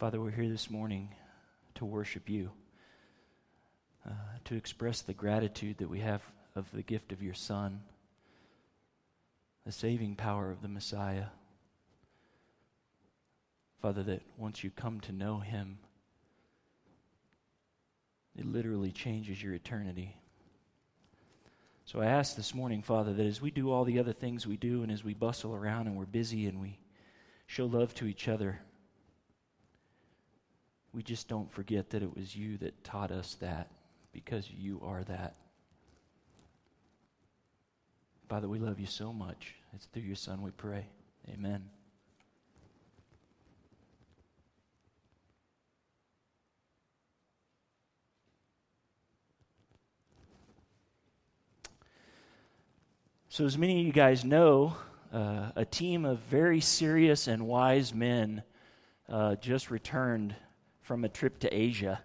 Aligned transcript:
Father, 0.00 0.18
we're 0.18 0.30
here 0.30 0.48
this 0.48 0.70
morning 0.70 1.10
to 1.74 1.84
worship 1.84 2.30
you, 2.30 2.52
uh, 4.08 4.12
to 4.46 4.56
express 4.56 5.02
the 5.02 5.12
gratitude 5.12 5.76
that 5.76 5.90
we 5.90 6.00
have 6.00 6.22
of 6.56 6.66
the 6.72 6.82
gift 6.82 7.12
of 7.12 7.22
your 7.22 7.34
Son, 7.34 7.82
the 9.66 9.72
saving 9.72 10.16
power 10.16 10.50
of 10.50 10.62
the 10.62 10.68
Messiah. 10.68 11.26
Father, 13.82 14.02
that 14.04 14.22
once 14.38 14.64
you 14.64 14.70
come 14.70 15.00
to 15.00 15.12
know 15.12 15.40
him, 15.40 15.76
it 18.34 18.46
literally 18.46 18.92
changes 18.92 19.42
your 19.42 19.52
eternity. 19.52 20.16
So 21.84 22.00
I 22.00 22.06
ask 22.06 22.36
this 22.36 22.54
morning, 22.54 22.80
Father, 22.80 23.12
that 23.12 23.26
as 23.26 23.42
we 23.42 23.50
do 23.50 23.70
all 23.70 23.84
the 23.84 23.98
other 23.98 24.14
things 24.14 24.46
we 24.46 24.56
do 24.56 24.82
and 24.82 24.90
as 24.90 25.04
we 25.04 25.12
bustle 25.12 25.54
around 25.54 25.88
and 25.88 25.96
we're 25.96 26.06
busy 26.06 26.46
and 26.46 26.58
we 26.58 26.78
show 27.46 27.66
love 27.66 27.94
to 27.96 28.06
each 28.06 28.28
other, 28.28 28.62
we 30.92 31.02
just 31.02 31.28
don't 31.28 31.50
forget 31.50 31.90
that 31.90 32.02
it 32.02 32.16
was 32.16 32.34
you 32.34 32.56
that 32.58 32.82
taught 32.82 33.10
us 33.10 33.36
that 33.40 33.70
because 34.12 34.50
you 34.50 34.80
are 34.84 35.04
that. 35.04 35.34
Father, 38.28 38.48
we 38.48 38.58
love 38.58 38.80
you 38.80 38.86
so 38.86 39.12
much. 39.12 39.54
It's 39.72 39.86
through 39.86 40.02
your 40.02 40.16
Son 40.16 40.42
we 40.42 40.50
pray. 40.50 40.86
Amen. 41.28 41.64
So, 53.28 53.46
as 53.46 53.56
many 53.56 53.80
of 53.80 53.86
you 53.86 53.92
guys 53.92 54.24
know, 54.24 54.76
uh, 55.12 55.50
a 55.54 55.64
team 55.64 56.04
of 56.04 56.18
very 56.18 56.60
serious 56.60 57.28
and 57.28 57.46
wise 57.46 57.94
men 57.94 58.42
uh, 59.08 59.36
just 59.36 59.70
returned 59.70 60.34
from 60.90 61.04
a 61.04 61.08
trip 61.08 61.38
to 61.38 61.48
Asia. 61.54 62.00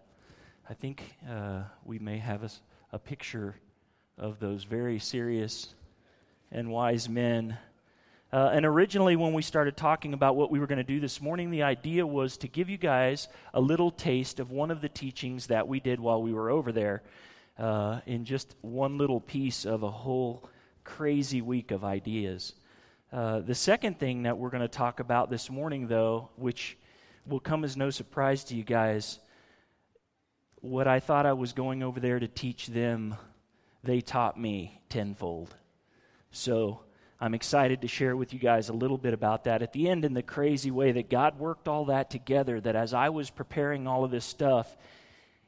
I 0.69 0.75
think 0.75 1.15
uh, 1.27 1.63
we 1.85 1.97
may 1.97 2.19
have 2.19 2.43
a, 2.43 2.51
a, 2.91 2.99
picture 2.99 3.55
of 4.15 4.39
those 4.39 4.63
very 4.63 4.99
serious 4.99 5.73
and 6.51 6.69
wise 6.69 7.09
men. 7.09 7.57
Uh, 8.31 8.51
and 8.53 8.63
originally, 8.63 9.15
when 9.15 9.33
we 9.33 9.41
started 9.41 9.75
talking 9.75 10.13
about 10.13 10.35
what 10.35 10.51
we 10.51 10.59
were 10.59 10.67
going 10.67 10.77
to 10.77 10.83
do 10.83 10.99
this 10.99 11.19
morning, 11.19 11.49
the 11.49 11.63
idea 11.63 12.05
was 12.05 12.37
to 12.37 12.47
give 12.47 12.69
you 12.69 12.77
guys 12.77 13.27
a 13.55 13.59
little 13.59 13.89
taste 13.89 14.39
of 14.39 14.51
one 14.51 14.69
of 14.69 14.81
the 14.81 14.89
teachings 14.89 15.47
that 15.47 15.67
we 15.67 15.79
did 15.79 15.99
while 15.99 16.21
we 16.21 16.31
were 16.31 16.51
over 16.51 16.71
there 16.71 17.01
uh, 17.57 18.01
in 18.05 18.23
just 18.23 18.55
one 18.61 18.99
little 18.99 19.19
piece 19.19 19.65
of 19.65 19.81
a 19.81 19.89
whole 19.89 20.47
crazy 20.83 21.41
week 21.41 21.71
of 21.71 21.83
ideas. 21.83 22.53
Uh, 23.11 23.39
the 23.39 23.55
second 23.55 23.97
thing 23.97 24.21
that 24.21 24.37
we're 24.37 24.51
going 24.51 24.61
to 24.61 24.67
talk 24.67 24.99
about 24.99 25.31
this 25.31 25.49
morning, 25.49 25.87
though, 25.87 26.29
which 26.35 26.77
will 27.27 27.39
come 27.39 27.63
as 27.63 27.75
no 27.75 27.89
surprise 27.89 28.43
to 28.45 28.55
you 28.55 28.63
guys, 28.63 29.19
what 30.61 30.87
I 30.87 30.99
thought 30.99 31.25
I 31.25 31.33
was 31.33 31.53
going 31.53 31.83
over 31.83 31.99
there 31.99 32.19
to 32.19 32.27
teach 32.27 32.67
them, 32.67 33.15
they 33.83 34.01
taught 34.01 34.39
me 34.39 34.81
tenfold. 34.89 35.53
So 36.31 36.81
I'm 37.19 37.33
excited 37.33 37.81
to 37.81 37.87
share 37.87 38.15
with 38.15 38.33
you 38.33 38.39
guys 38.39 38.69
a 38.69 38.73
little 38.73 38.97
bit 38.97 39.13
about 39.13 39.45
that 39.45 39.61
at 39.61 39.73
the 39.73 39.89
end 39.89 40.05
in 40.05 40.13
the 40.13 40.23
crazy 40.23 40.71
way 40.71 40.91
that 40.93 41.09
God 41.09 41.39
worked 41.39 41.67
all 41.67 41.85
that 41.85 42.09
together, 42.09 42.59
that 42.61 42.75
as 42.75 42.93
I 42.93 43.09
was 43.09 43.29
preparing 43.29 43.87
all 43.87 44.03
of 44.03 44.11
this 44.11 44.25
stuff, 44.25 44.75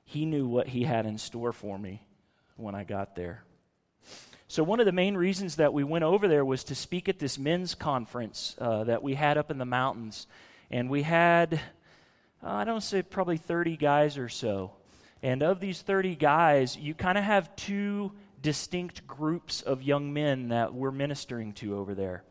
He 0.05 0.25
knew 0.25 0.47
what 0.47 0.67
He 0.67 0.83
had 0.83 1.05
in 1.05 1.17
store 1.17 1.51
for 1.51 1.77
me 1.77 2.01
when 2.55 2.73
I 2.75 2.83
got 2.83 3.15
there. 3.15 3.43
So, 4.47 4.63
one 4.63 4.79
of 4.79 4.85
the 4.85 4.93
main 4.93 5.17
reasons 5.17 5.57
that 5.57 5.73
we 5.73 5.83
went 5.83 6.05
over 6.05 6.27
there 6.29 6.45
was 6.45 6.63
to 6.65 6.75
speak 6.75 7.09
at 7.09 7.19
this 7.19 7.37
men's 7.37 7.75
conference 7.75 8.55
uh, 8.59 8.85
that 8.85 9.03
we 9.03 9.13
had 9.13 9.37
up 9.37 9.51
in 9.51 9.57
the 9.57 9.65
mountains. 9.65 10.25
And 10.69 10.89
we 10.89 11.03
had, 11.03 11.55
uh, 12.43 12.51
I 12.51 12.63
don't 12.63 12.81
say 12.81 13.01
probably 13.01 13.37
30 13.37 13.77
guys 13.77 14.17
or 14.17 14.29
so. 14.29 14.71
And 15.23 15.41
of 15.41 15.59
these 15.59 15.81
30 15.81 16.15
guys, 16.15 16.77
you 16.77 16.93
kind 16.93 17.17
of 17.17 17.23
have 17.23 17.55
two 17.55 18.11
distinct 18.41 19.07
groups 19.07 19.61
of 19.61 19.81
young 19.81 20.13
men 20.13 20.49
that 20.49 20.73
we're 20.73 20.91
ministering 20.91 21.53
to 21.53 21.77
over 21.77 21.95
there. 21.95 22.23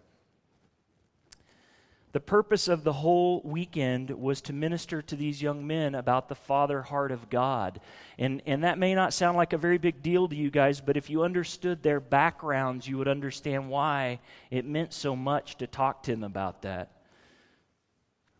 The 2.12 2.20
purpose 2.20 2.68
of 2.68 2.82
the 2.82 2.94
whole 2.94 3.42
weekend 3.44 4.08
was 4.08 4.40
to 4.42 4.54
minister 4.54 5.02
to 5.02 5.16
these 5.16 5.42
young 5.42 5.66
men 5.66 5.94
about 5.94 6.30
the 6.30 6.34
Father 6.34 6.80
heart 6.80 7.12
of 7.12 7.28
God. 7.28 7.78
And, 8.18 8.40
and 8.46 8.64
that 8.64 8.78
may 8.78 8.94
not 8.94 9.12
sound 9.12 9.36
like 9.36 9.52
a 9.52 9.58
very 9.58 9.76
big 9.76 10.02
deal 10.02 10.26
to 10.26 10.34
you 10.34 10.50
guys, 10.50 10.80
but 10.80 10.96
if 10.96 11.10
you 11.10 11.24
understood 11.24 11.82
their 11.82 12.00
backgrounds, 12.00 12.88
you 12.88 12.96
would 12.96 13.06
understand 13.08 13.68
why 13.68 14.20
it 14.50 14.64
meant 14.64 14.94
so 14.94 15.14
much 15.14 15.58
to 15.58 15.66
talk 15.66 16.04
to 16.04 16.12
them 16.12 16.24
about 16.24 16.62
that. 16.62 16.95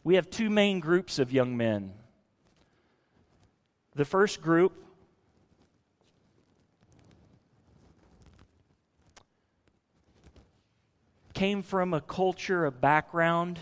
We 0.06 0.15
have 0.15 0.31
two 0.31 0.50
main 0.50 0.78
groups 0.78 1.19
of 1.19 1.33
young 1.33 1.56
men. 1.56 1.93
The 3.97 4.05
first 4.05 4.41
group 4.41 4.72
came 11.34 11.61
from 11.61 11.93
a 11.93 12.00
culture, 12.00 12.67
a 12.67 12.71
background 12.71 13.59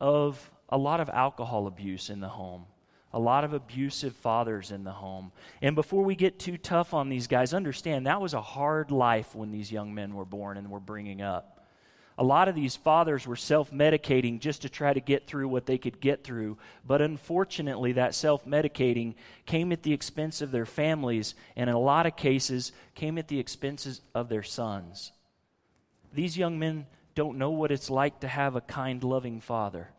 of 0.00 0.50
a 0.70 0.78
lot 0.78 1.00
of 1.00 1.10
alcohol 1.10 1.66
abuse 1.66 2.08
in 2.08 2.20
the 2.20 2.28
home, 2.30 2.64
a 3.12 3.18
lot 3.18 3.44
of 3.44 3.52
abusive 3.52 4.16
fathers 4.16 4.70
in 4.70 4.82
the 4.82 4.92
home. 4.92 5.30
And 5.60 5.76
before 5.76 6.04
we 6.04 6.16
get 6.16 6.38
too 6.38 6.56
tough 6.56 6.94
on 6.94 7.10
these 7.10 7.26
guys, 7.26 7.52
understand 7.52 8.06
that 8.06 8.22
was 8.22 8.32
a 8.32 8.40
hard 8.40 8.90
life 8.90 9.34
when 9.34 9.50
these 9.50 9.70
young 9.70 9.94
men 9.94 10.14
were 10.14 10.24
born 10.24 10.56
and 10.56 10.70
were 10.70 10.80
bringing 10.80 11.20
up. 11.20 11.55
A 12.18 12.24
lot 12.24 12.48
of 12.48 12.54
these 12.54 12.76
fathers 12.76 13.26
were 13.26 13.36
self 13.36 13.70
medicating 13.70 14.40
just 14.40 14.62
to 14.62 14.70
try 14.70 14.94
to 14.94 15.00
get 15.00 15.26
through 15.26 15.48
what 15.48 15.66
they 15.66 15.76
could 15.76 16.00
get 16.00 16.24
through. 16.24 16.56
But 16.86 17.02
unfortunately, 17.02 17.92
that 17.92 18.14
self 18.14 18.46
medicating 18.46 19.14
came 19.44 19.70
at 19.70 19.82
the 19.82 19.92
expense 19.92 20.40
of 20.40 20.50
their 20.50 20.64
families, 20.64 21.34
and 21.56 21.68
in 21.68 21.76
a 21.76 21.80
lot 21.80 22.06
of 22.06 22.16
cases, 22.16 22.72
came 22.94 23.18
at 23.18 23.28
the 23.28 23.38
expenses 23.38 24.00
of 24.14 24.30
their 24.30 24.42
sons. 24.42 25.12
These 26.14 26.38
young 26.38 26.58
men 26.58 26.86
don't 27.14 27.38
know 27.38 27.50
what 27.50 27.70
it's 27.70 27.90
like 27.90 28.20
to 28.20 28.28
have 28.28 28.56
a 28.56 28.62
kind, 28.62 29.04
loving 29.04 29.40
father. 29.40 29.90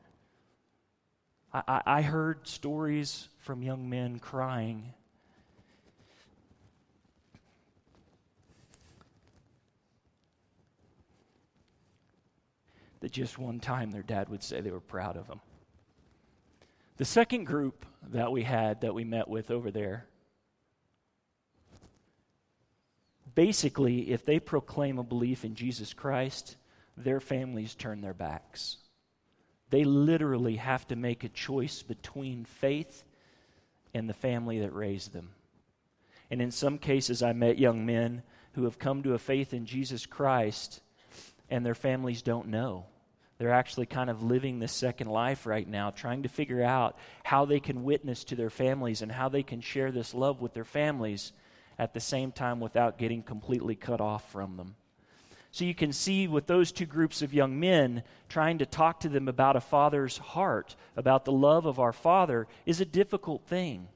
I, 1.53 1.63
I, 1.67 1.81
I 1.85 2.01
heard 2.01 2.47
stories 2.47 3.29
from 3.39 3.61
young 3.61 3.89
men 3.89 4.17
crying. 4.17 4.93
That 13.07 13.13
just 13.13 13.39
one 13.39 13.61
time 13.61 13.91
their 13.91 14.03
dad 14.03 14.27
would 14.27 14.43
say 14.43 14.59
they 14.59 14.69
were 14.69 14.81
proud 14.81 15.15
of 15.15 15.27
them. 15.27 15.39
The 16.97 17.05
second 17.05 17.45
group 17.45 17.85
that 18.09 18.33
we 18.33 18.43
had 18.43 18.81
that 18.81 18.93
we 18.93 19.05
met 19.05 19.29
with 19.29 19.49
over 19.49 19.71
there 19.71 20.07
basically, 23.33 24.11
if 24.11 24.25
they 24.25 24.41
proclaim 24.41 24.99
a 24.99 25.05
belief 25.05 25.45
in 25.45 25.55
Jesus 25.55 25.93
Christ, 25.93 26.57
their 26.97 27.21
families 27.21 27.75
turn 27.75 28.01
their 28.01 28.13
backs. 28.13 28.75
They 29.69 29.85
literally 29.85 30.57
have 30.57 30.85
to 30.89 30.97
make 30.97 31.23
a 31.23 31.29
choice 31.29 31.81
between 31.83 32.43
faith 32.43 33.05
and 33.93 34.09
the 34.09 34.13
family 34.13 34.59
that 34.59 34.75
raised 34.75 35.13
them. 35.13 35.29
And 36.29 36.41
in 36.41 36.51
some 36.51 36.77
cases, 36.77 37.23
I 37.23 37.31
met 37.31 37.57
young 37.57 37.85
men 37.85 38.23
who 38.51 38.65
have 38.65 38.77
come 38.77 39.01
to 39.03 39.13
a 39.13 39.17
faith 39.17 39.53
in 39.53 39.65
Jesus 39.65 40.05
Christ 40.05 40.81
and 41.49 41.65
their 41.65 41.73
families 41.73 42.21
don't 42.21 42.49
know. 42.49 42.87
They're 43.37 43.53
actually 43.53 43.85
kind 43.85 44.09
of 44.09 44.23
living 44.23 44.59
this 44.59 44.71
second 44.71 45.09
life 45.09 45.45
right 45.45 45.67
now, 45.67 45.91
trying 45.91 46.23
to 46.23 46.29
figure 46.29 46.63
out 46.63 46.97
how 47.23 47.45
they 47.45 47.59
can 47.59 47.83
witness 47.83 48.23
to 48.25 48.35
their 48.35 48.49
families 48.49 49.01
and 49.01 49.11
how 49.11 49.29
they 49.29 49.43
can 49.43 49.61
share 49.61 49.91
this 49.91 50.13
love 50.13 50.41
with 50.41 50.53
their 50.53 50.63
families 50.63 51.33
at 51.77 51.93
the 51.93 51.99
same 51.99 52.31
time 52.31 52.59
without 52.59 52.97
getting 52.97 53.21
completely 53.21 53.75
cut 53.75 54.01
off 54.01 54.31
from 54.31 54.57
them. 54.57 54.75
So 55.51 55.65
you 55.65 55.75
can 55.75 55.93
see 55.93 56.27
with 56.27 56.47
those 56.47 56.71
two 56.71 56.85
groups 56.85 57.21
of 57.21 57.33
young 57.33 57.59
men, 57.59 58.03
trying 58.27 58.57
to 58.57 58.65
talk 58.65 58.99
to 59.01 59.09
them 59.09 59.27
about 59.27 59.55
a 59.55 59.61
father's 59.61 60.17
heart, 60.17 60.75
about 60.95 61.25
the 61.25 61.31
love 61.31 61.65
of 61.65 61.79
our 61.79 61.93
father, 61.93 62.47
is 62.65 62.81
a 62.81 62.85
difficult 62.85 63.43
thing. 63.45 63.87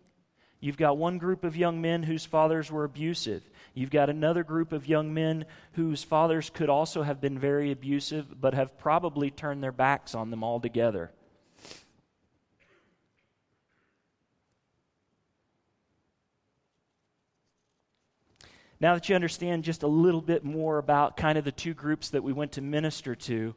You've 0.62 0.78
got 0.78 0.96
one 0.96 1.18
group 1.18 1.44
of 1.44 1.58
young 1.58 1.81
men 1.81 2.04
whose 2.04 2.24
fathers 2.24 2.72
were 2.72 2.84
abusive. 2.84 3.44
You've 3.74 3.90
got 3.90 4.12
another 4.12 4.44
group 4.44 4.72
of 4.72 4.88
young 4.88 5.12
men 5.12 5.46
whose 5.74 6.04
fathers 6.04 6.52
could 6.52 6.69
also 6.69 7.02
have 7.02 7.19
been 7.19 7.40
very 7.40 7.72
abusive, 7.72 8.40
but 8.40 8.54
have 8.54 8.78
probably 8.78 9.31
turned 9.31 9.63
their 9.63 9.72
backs 9.72 10.13
on 10.13 10.30
them 10.30 10.44
altogether. 10.44 11.12
Now 18.80 18.94
that 18.94 19.10
you 19.10 19.16
understand 19.16 19.63
just 19.63 19.81
a 19.81 19.88
little 19.88 20.22
bit 20.22 20.44
more 20.44 20.78
about 20.78 21.18
kind 21.18 21.40
of 21.40 21.44
the 21.44 21.52
two 21.52 21.74
groups 21.74 22.10
that 22.10 22.24
we 22.24 22.34
went 22.34 22.54
to 22.54 22.62
minister 22.62 23.16
to, 23.16 23.56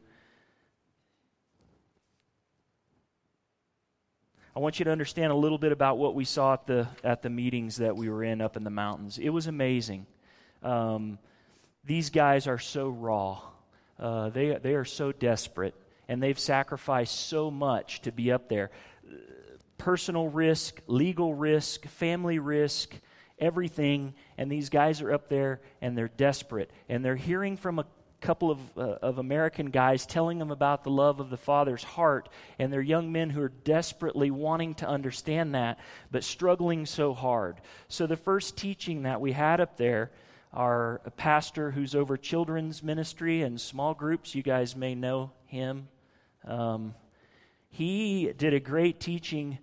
I 4.57 4.61
want 4.61 4.79
you 4.79 4.85
to 4.85 4.93
understand 4.93 5.33
a 5.33 5.35
little 5.35 5.59
bit 5.59 5.73
about 5.73 5.99
what 5.99 6.15
we 6.15 6.25
saw 6.25 6.53
at 6.53 6.67
the, 6.67 6.87
at 7.03 7.23
the 7.23 7.31
meetings 7.31 7.77
that 7.77 7.97
we 7.97 8.09
were 8.09 8.23
in 8.23 8.41
up 8.41 8.57
in 8.57 8.63
the 8.63 8.71
mountains. 8.71 9.19
It 9.19 9.31
was 9.31 9.49
amazing. 9.49 10.07
Um, 10.63 11.19
these 11.85 12.11
guys 12.11 12.47
are 12.47 12.59
so 12.59 12.89
raw, 12.89 13.41
uh, 13.99 14.31
they, 14.31 14.57
they 14.57 14.75
are 14.75 14.85
so 14.85 15.11
desperate, 15.11 15.75
and 16.09 16.23
they've 16.23 16.39
sacrificed 16.39 17.29
so 17.29 17.51
much 17.51 18.03
to 18.03 18.13
be 18.13 18.31
up 18.31 18.49
there 18.49 18.71
personal 19.77 20.29
risk, 20.29 20.81
legal 20.87 21.35
risk, 21.35 21.85
family 21.87 22.39
risk, 22.39 22.95
everything. 23.39 24.15
And 24.39 24.51
these 24.51 24.71
guys 24.71 25.03
are 25.03 25.13
up 25.13 25.29
there 25.29 25.61
and 25.83 25.99
they're 25.99 26.09
desperate. 26.09 26.71
And 26.89 27.05
they're 27.05 27.17
hearing 27.17 27.57
from 27.57 27.81
a 27.81 27.87
couple 28.25 28.51
of, 28.51 28.59
uh, 28.79 28.97
of 29.03 29.19
American 29.19 29.67
guys 29.67 30.07
telling 30.07 30.39
them 30.39 30.51
about 30.51 30.83
the 30.83 30.91
love 30.91 31.21
of 31.21 31.29
the 31.29 31.37
Father's 31.37 31.85
heart. 31.85 32.31
And 32.59 32.73
they're 32.73 32.81
young 32.81 33.13
men 33.13 33.29
who 33.29 33.43
are 33.43 33.53
desperately 33.65 34.31
wanting 34.31 34.75
to 34.77 34.89
understand 34.89 35.55
that, 35.55 35.79
but 36.11 36.25
struggling 36.25 36.87
so 36.87 37.13
hard. 37.13 37.61
So 37.89 38.07
the 38.07 38.17
first 38.17 38.57
teaching 38.57 39.03
that 39.03 39.21
we 39.21 39.33
had 39.33 39.61
up 39.61 39.77
there, 39.77 40.11
our 40.55 41.03
pastor 41.17 41.71
who's 41.71 41.95
over 41.95 42.17
children's 42.17 42.83
ministry 42.83 43.43
and 43.43 43.61
small 43.61 43.93
groups, 43.93 44.35
you 44.35 44.43
guys 44.43 44.75
may 44.75 44.95
know 44.95 45.31
him. 45.47 45.89
Um, 46.47 46.95
he 47.69 48.33
did 48.37 48.55
a 48.55 48.61
great 48.61 49.01
teaching 49.01 49.59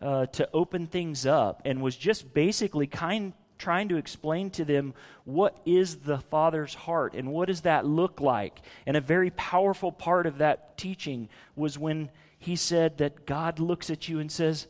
uh, 0.00 0.26
to 0.26 0.48
open 0.54 0.86
things 0.86 1.26
up 1.26 1.62
and 1.66 1.82
was 1.82 1.96
just 1.96 2.32
basically 2.32 2.86
kind 2.86 3.34
trying 3.58 3.88
to 3.88 3.96
explain 3.96 4.50
to 4.50 4.64
them 4.64 4.94
what 5.24 5.58
is 5.64 5.96
the 5.96 6.18
Father's 6.18 6.74
heart 6.74 7.14
and 7.14 7.32
what 7.32 7.48
does 7.48 7.62
that 7.62 7.86
look 7.86 8.20
like. 8.20 8.60
And 8.86 8.96
a 8.96 9.00
very 9.00 9.30
powerful 9.30 9.92
part 9.92 10.26
of 10.26 10.38
that 10.38 10.76
teaching 10.78 11.28
was 11.54 11.78
when 11.78 12.10
he 12.38 12.56
said 12.56 12.98
that 12.98 13.26
God 13.26 13.58
looks 13.58 13.90
at 13.90 14.08
you 14.08 14.18
and 14.20 14.30
says, 14.30 14.66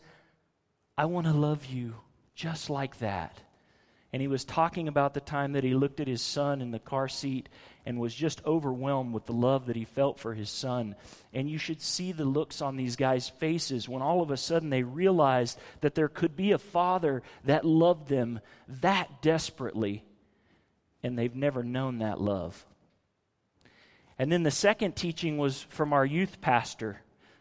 I 0.97 1.07
want 1.07 1.27
to 1.27 1.33
love 1.33 1.67
you 1.67 1.95
just 2.35 2.71
like 2.71 2.99
that. 3.01 3.41
And 4.13 4.23
he 4.23 4.29
was 4.29 4.45
talking 4.45 4.89
about 4.89 5.15
the 5.15 5.21
time 5.21 5.53
that 5.53 5.65
he 5.65 5.75
looked 5.75 6.01
at 6.01 6.09
his 6.09 6.23
son 6.23 6.63
in 6.63 6.71
the 6.71 6.79
car 6.79 7.09
seat 7.09 7.49
and 7.87 8.01
was 8.01 8.15
just 8.15 8.45
overwhelmed 8.45 9.15
with 9.15 9.27
the 9.27 9.33
love 9.33 9.67
that 9.67 9.77
he 9.77 9.85
felt 9.85 10.19
for 10.19 10.35
his 10.35 10.51
son. 10.51 10.97
And 11.33 11.49
you 11.49 11.57
should 11.57 11.81
see 11.81 12.11
the 12.11 12.25
looks 12.25 12.61
on 12.61 12.77
these 12.77 12.97
guys' 12.97 13.29
faces 13.29 13.89
when 13.89 14.03
all 14.03 14.21
of 14.21 14.33
a 14.33 14.37
sudden 14.37 14.71
they 14.71 14.83
realized 14.83 15.59
that 15.81 15.95
there 15.95 16.09
could 16.09 16.35
be 16.35 16.51
a 16.51 16.59
father 16.59 17.23
that 17.45 17.65
loved 17.65 18.09
them 18.09 18.41
that 18.67 19.23
desperately, 19.23 20.05
and 21.05 21.17
they've 21.17 21.37
never 21.37 21.63
known 21.63 21.99
that 21.99 22.21
love. 22.21 22.67
And 24.19 24.33
then 24.33 24.43
the 24.43 24.51
second 24.51 24.97
teaching 24.97 25.39
was 25.39 25.63
from 25.63 25.93
our 25.93 26.05
youth 26.05 26.41
pastor 26.41 27.01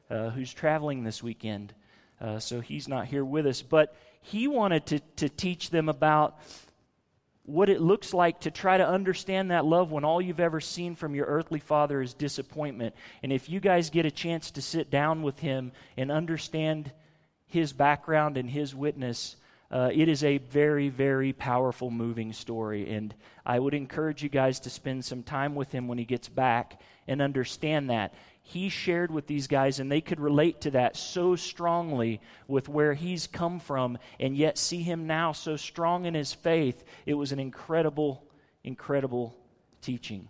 uh, 0.09 0.29
who's 0.29 0.53
traveling 0.53 1.03
this 1.03 1.23
weekend. 1.23 1.73
Uh, 2.21 2.37
so 2.39 2.61
he's 2.61 2.87
not 2.87 3.07
here 3.07 3.25
with 3.25 3.47
us. 3.47 3.61
But 3.61 3.95
he 4.21 4.47
wanted 4.47 4.85
to, 4.87 4.99
to 5.17 5.29
teach 5.29 5.69
them 5.69 5.89
about 5.89 6.37
what 7.45 7.69
it 7.69 7.79
looks 7.79 8.13
like 8.13 8.39
to 8.41 8.51
try 8.51 8.77
to 8.77 8.87
understand 8.87 9.51
that 9.51 9.65
love 9.65 9.91
when 9.91 10.03
all 10.03 10.21
you've 10.21 10.39
ever 10.39 10.59
seen 10.59 10.95
from 10.95 11.13
your 11.13 11.27
earthly 11.27 11.59
father 11.59 12.01
is 12.01 12.13
disappointment. 12.13 12.95
And 13.21 13.31
if 13.31 13.49
you 13.49 13.59
guys 13.59 13.89
get 13.89 14.05
a 14.05 14.11
chance 14.11 14.51
to 14.51 14.61
sit 14.61 14.89
down 14.89 15.21
with 15.21 15.39
him 15.39 15.71
and 15.95 16.11
understand 16.11 16.91
his 17.47 17.71
background 17.71 18.37
and 18.37 18.49
his 18.49 18.73
witness, 18.73 19.35
uh, 19.71 19.89
it 19.93 20.07
is 20.09 20.23
a 20.23 20.39
very, 20.39 20.89
very 20.89 21.33
powerful, 21.33 21.91
moving 21.91 22.33
story. 22.33 22.89
And 22.91 23.13
I 23.45 23.59
would 23.59 23.73
encourage 23.73 24.23
you 24.23 24.29
guys 24.29 24.59
to 24.61 24.69
spend 24.69 25.05
some 25.05 25.21
time 25.21 25.53
with 25.53 25.71
him 25.71 25.87
when 25.87 25.97
he 25.97 26.05
gets 26.05 26.29
back 26.29 26.81
and 27.07 27.21
understand 27.21 27.91
that 27.91 28.13
he 28.47 28.69
shared 28.69 29.09
with 29.09 29.25
these 29.25 29.47
guys, 29.47 29.79
and 29.79 29.91
they 29.91 30.01
could 30.01 30.19
relate 30.19 30.61
to 30.61 30.71
that 30.71 30.95
so 30.95 31.35
strongly 31.35 32.21
with 32.47 32.69
where 32.69 32.93
he's 32.93 33.25
come 33.25 33.59
from, 33.59 33.97
and 34.19 34.37
yet 34.37 34.59
see 34.59 34.83
him 34.83 35.07
now 35.07 35.31
so 35.31 35.55
strong 35.55 36.05
in 36.05 36.13
his 36.13 36.31
faith. 36.31 36.83
It 37.07 37.15
was 37.15 37.31
an 37.31 37.39
incredible, 37.39 38.23
incredible 38.63 39.35
teaching. 39.81 40.29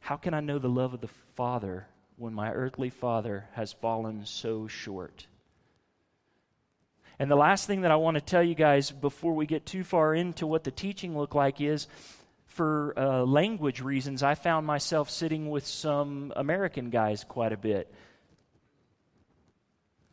How 0.00 0.16
can 0.16 0.34
I 0.34 0.40
know 0.40 0.58
the 0.58 0.68
love 0.68 0.92
of 0.92 1.00
the 1.00 1.08
Father 1.36 1.86
when 2.16 2.34
my 2.34 2.50
earthly 2.50 2.90
father 2.90 3.46
has 3.52 3.72
fallen 3.72 4.26
so 4.26 4.66
short? 4.66 5.28
And 7.20 7.30
the 7.30 7.36
last 7.36 7.68
thing 7.68 7.82
that 7.82 7.92
I 7.92 7.96
want 7.96 8.16
to 8.16 8.20
tell 8.20 8.42
you 8.42 8.56
guys 8.56 8.90
before 8.90 9.32
we 9.32 9.46
get 9.46 9.64
too 9.64 9.84
far 9.84 10.12
into 10.12 10.44
what 10.44 10.64
the 10.64 10.72
teaching 10.72 11.16
looked 11.16 11.36
like 11.36 11.60
is 11.60 11.86
for 12.56 12.94
uh, 12.98 13.22
language 13.22 13.82
reasons, 13.82 14.22
I 14.22 14.34
found 14.34 14.66
myself 14.66 15.10
sitting 15.10 15.50
with 15.50 15.66
some 15.66 16.32
American 16.34 16.88
guys 16.88 17.22
quite 17.22 17.52
a 17.52 17.56
bit. 17.56 17.92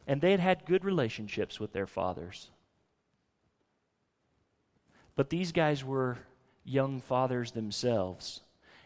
And 0.06 0.20
they 0.20 0.32
had 0.32 0.42
had 0.42 0.66
good 0.66 0.84
relationships 0.84 1.58
with 1.58 1.72
their 1.72 1.88
fathers. 1.88 2.52
But 5.16 5.30
these 5.30 5.54
guys 5.54 5.86
were 5.86 6.18
young 6.66 7.00
fathers 7.00 7.54
themselves. 7.54 8.42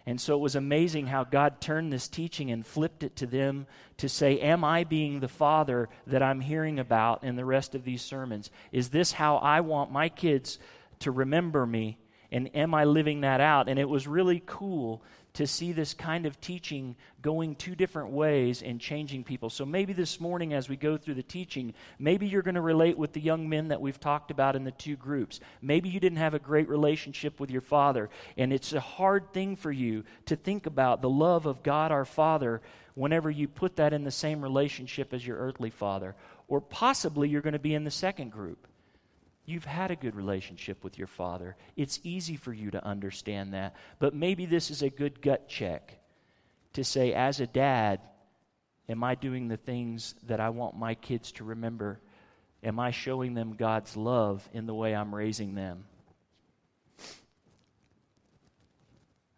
And 0.06 0.22
so 0.22 0.36
it 0.36 0.42
was 0.42 0.56
amazing 0.56 1.08
how 1.08 1.24
God 1.24 1.60
turned 1.60 1.92
this 1.92 2.08
teaching 2.08 2.52
and 2.52 2.66
flipped 2.66 3.02
it 3.02 3.16
to 3.18 3.26
them 3.26 3.66
to 3.98 4.08
say, 4.08 4.40
Am 4.40 4.64
I 4.64 4.84
being 4.84 5.20
the 5.20 5.28
father 5.28 5.90
that 6.06 6.22
I'm 6.22 6.42
hearing 6.42 6.78
about 6.78 7.24
in 7.24 7.36
the 7.36 7.44
rest 7.44 7.74
of 7.74 7.84
these 7.84 8.04
sermons? 8.04 8.52
Is 8.72 8.90
this 8.90 9.14
how 9.14 9.38
I 9.38 9.62
want 9.62 9.92
my 9.92 10.10
kids 10.10 10.60
to 11.00 11.10
remember 11.10 11.66
me? 11.66 11.98
And 12.32 12.54
am 12.56 12.74
I 12.74 12.84
living 12.84 13.22
that 13.22 13.42
out? 13.42 13.70
And 13.70 13.80
it 13.80 13.88
was 13.88 14.08
really 14.08 14.44
cool 14.46 15.02
to 15.38 15.46
see 15.46 15.72
this 15.72 15.94
kind 15.94 16.26
of 16.26 16.42
teaching 16.42 16.96
going 17.22 17.54
two 17.56 17.76
different 17.76 18.10
ways 18.10 18.64
and 18.64 18.82
changing 18.82 19.24
people. 19.24 19.52
So 19.52 19.68
maybe 19.68 19.94
this 19.94 20.20
morning, 20.20 20.52
as 20.54 20.68
we 20.68 20.76
go 20.76 20.98
through 20.98 21.14
the 21.14 21.22
teaching, 21.22 21.76
maybe 22.00 22.28
you're 22.28 22.42
going 22.42 22.56
to 22.56 22.62
relate 22.62 22.98
with 22.98 23.14
the 23.14 23.22
young 23.22 23.48
men 23.48 23.68
that 23.68 23.80
we've 23.80 24.00
talked 24.00 24.32
about 24.32 24.56
in 24.56 24.64
the 24.64 24.72
two 24.72 24.96
groups. 24.96 25.40
Maybe 25.62 25.90
you 25.90 26.00
didn't 26.00 26.18
have 26.18 26.34
a 26.34 26.40
great 26.40 26.68
relationship 26.68 27.40
with 27.40 27.52
your 27.52 27.62
father, 27.62 28.10
and 28.36 28.52
it's 28.52 28.74
a 28.74 28.80
hard 28.80 29.32
thing 29.32 29.56
for 29.56 29.72
you 29.72 30.06
to 30.26 30.36
think 30.36 30.66
about 30.66 31.04
the 31.04 31.10
love 31.10 31.46
of 31.46 31.62
God 31.62 31.92
our 31.92 32.06
Father 32.06 32.62
whenever 32.96 33.30
you 33.30 33.48
put 33.48 33.76
that 33.76 33.94
in 33.94 34.04
the 34.04 34.10
same 34.10 34.42
relationship 34.42 35.14
as 35.14 35.26
your 35.26 35.38
earthly 35.38 35.70
father. 35.70 36.16
Or 36.48 36.62
possibly 36.62 37.30
you're 37.30 37.44
going 37.44 37.54
to 37.54 37.60
be 37.60 37.76
in 37.76 37.84
the 37.84 37.92
second 37.92 38.32
group 38.32 38.68
You've 39.48 39.66
had 39.66 39.92
a 39.92 39.96
good 39.96 40.14
relationship 40.14 40.84
with 40.84 40.98
your 40.98 41.08
father. 41.08 41.56
It's 41.78 42.02
easy 42.04 42.36
for 42.36 42.52
you 42.52 42.70
to 42.72 42.86
understand 42.86 43.54
that. 43.54 43.78
But 43.98 44.14
maybe 44.14 44.46
this 44.46 44.70
is 44.70 44.82
a 44.82 44.90
good 44.90 45.22
gut 45.22 45.48
check 45.48 45.98
to 46.74 46.84
say, 46.84 47.14
as 47.14 47.40
a 47.40 47.48
dad, 47.48 48.02
am 48.90 49.06
I 49.06 49.16
doing 49.16 49.48
the 49.48 49.56
things 49.56 50.16
that 50.24 50.42
I 50.42 50.50
want 50.50 50.76
my 50.76 50.96
kids 50.96 51.32
to 51.34 51.46
remember? 51.46 52.02
Am 52.62 52.78
I 52.78 52.92
showing 52.92 53.36
them 53.36 53.54
God's 53.54 53.96
love 53.96 54.48
in 54.52 54.66
the 54.66 54.74
way 54.74 54.94
I'm 54.94 55.16
raising 55.16 55.56
them? 55.56 55.86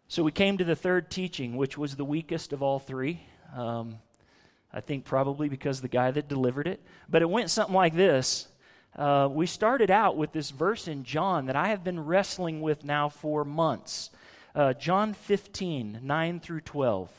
So 0.08 0.24
we 0.24 0.32
came 0.32 0.58
to 0.58 0.64
the 0.64 0.74
third 0.74 1.08
teaching, 1.08 1.56
which 1.56 1.78
was 1.78 1.94
the 1.94 2.04
weakest 2.04 2.52
of 2.52 2.64
all 2.64 2.80
three. 2.80 3.20
Um, 3.56 4.00
I 4.72 4.80
think 4.80 5.04
probably 5.04 5.48
because 5.48 5.80
the 5.80 5.88
guy 5.88 6.10
that 6.10 6.26
delivered 6.26 6.66
it. 6.66 6.80
But 7.08 7.22
it 7.22 7.30
went 7.30 7.48
something 7.48 7.76
like 7.76 7.94
this 7.94 8.48
uh, 8.96 9.28
we 9.30 9.46
started 9.46 9.90
out 9.90 10.16
with 10.16 10.32
this 10.32 10.50
verse 10.50 10.88
in 10.88 11.04
John 11.04 11.46
that 11.46 11.56
I 11.56 11.68
have 11.68 11.84
been 11.84 12.04
wrestling 12.04 12.60
with 12.60 12.84
now 12.84 13.08
for 13.08 13.44
months. 13.44 14.10
Uh, 14.54 14.72
John 14.74 15.14
15, 15.14 16.00
9 16.02 16.40
through 16.40 16.60
12. 16.62 17.10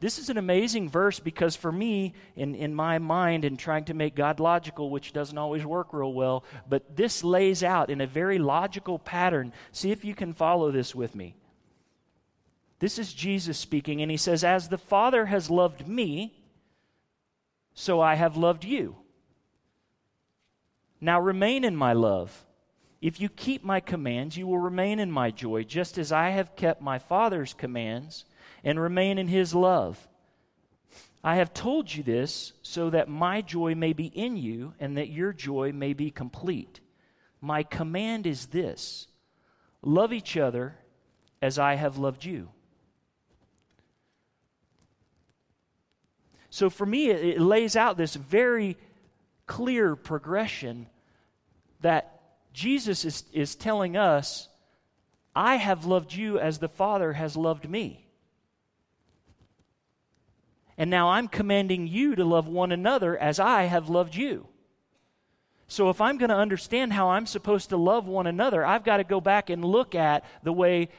This 0.00 0.18
is 0.18 0.30
an 0.30 0.38
amazing 0.38 0.88
verse 0.88 1.20
because 1.20 1.54
for 1.54 1.70
me, 1.70 2.14
in, 2.34 2.54
in 2.54 2.74
my 2.74 2.98
mind, 2.98 3.44
and 3.44 3.58
trying 3.58 3.84
to 3.84 3.94
make 3.94 4.14
God 4.14 4.40
logical, 4.40 4.88
which 4.88 5.12
doesn't 5.12 5.36
always 5.36 5.64
work 5.64 5.92
real 5.92 6.14
well, 6.14 6.42
but 6.68 6.96
this 6.96 7.22
lays 7.22 7.62
out 7.62 7.90
in 7.90 8.00
a 8.00 8.06
very 8.06 8.38
logical 8.38 8.98
pattern. 8.98 9.52
See 9.72 9.90
if 9.90 10.02
you 10.02 10.14
can 10.14 10.32
follow 10.32 10.70
this 10.70 10.94
with 10.94 11.14
me. 11.14 11.36
This 12.78 12.98
is 12.98 13.12
Jesus 13.12 13.58
speaking, 13.58 14.00
and 14.00 14.10
he 14.10 14.16
says, 14.16 14.42
As 14.42 14.68
the 14.68 14.78
Father 14.78 15.26
has 15.26 15.50
loved 15.50 15.86
me, 15.86 16.32
so 17.74 18.00
I 18.00 18.14
have 18.14 18.38
loved 18.38 18.64
you. 18.64 18.96
Now 21.00 21.20
remain 21.20 21.64
in 21.64 21.76
my 21.76 21.92
love. 21.92 22.44
If 23.00 23.20
you 23.20 23.28
keep 23.28 23.64
my 23.64 23.80
commands, 23.80 24.36
you 24.36 24.46
will 24.46 24.58
remain 24.58 24.98
in 24.98 25.10
my 25.10 25.30
joy, 25.30 25.64
just 25.64 25.96
as 25.96 26.12
I 26.12 26.30
have 26.30 26.56
kept 26.56 26.82
my 26.82 26.98
Father's 26.98 27.54
commands 27.54 28.26
and 28.62 28.78
remain 28.78 29.16
in 29.16 29.28
his 29.28 29.54
love. 29.54 30.06
I 31.24 31.36
have 31.36 31.54
told 31.54 31.94
you 31.94 32.02
this 32.02 32.52
so 32.62 32.90
that 32.90 33.08
my 33.08 33.40
joy 33.40 33.74
may 33.74 33.92
be 33.92 34.06
in 34.06 34.36
you 34.36 34.74
and 34.78 34.96
that 34.96 35.08
your 35.08 35.32
joy 35.32 35.72
may 35.72 35.92
be 35.92 36.10
complete. 36.10 36.80
My 37.40 37.62
command 37.62 38.26
is 38.26 38.46
this 38.46 39.06
love 39.82 40.12
each 40.12 40.36
other 40.36 40.76
as 41.40 41.58
I 41.58 41.74
have 41.74 41.96
loved 41.96 42.24
you. 42.24 42.50
So 46.50 46.68
for 46.68 46.84
me, 46.84 47.10
it, 47.10 47.40
lays 47.40 47.76
out 47.76 47.96
this 47.96 48.14
very 48.14 48.76
clear 49.50 49.96
progression 49.96 50.86
that 51.80 52.20
Jesus 52.52 53.04
is, 53.04 53.24
is 53.32 53.56
telling 53.56 53.96
us, 53.96 54.48
I 55.34 55.56
have 55.56 55.84
loved 55.84 56.14
you 56.14 56.38
as 56.38 56.58
the 56.58 56.68
Father 56.68 57.14
has 57.14 57.36
loved 57.36 57.68
me. 57.68 58.06
And 60.78 60.88
now 60.88 61.10
I'm 61.10 61.26
commanding 61.26 61.88
you 61.88 62.14
to 62.14 62.24
love 62.24 62.46
one 62.46 62.70
another 62.70 63.18
as 63.18 63.40
I 63.40 63.64
have 63.64 63.88
loved 63.88 64.14
you. 64.14 64.46
So 65.66 65.90
if 65.90 66.00
I'm 66.00 66.16
going 66.16 66.30
to 66.30 66.36
understand 66.36 66.92
how 66.92 67.10
I'm 67.10 67.26
supposed 67.26 67.70
to 67.70 67.76
love 67.76 68.06
one 68.06 68.28
another, 68.28 68.64
I've 68.64 68.84
got 68.84 68.98
to 68.98 69.04
go 69.04 69.20
back 69.20 69.50
and 69.50 69.64
look 69.64 69.96
at 69.96 70.24
the 70.44 70.52
way 70.52 70.90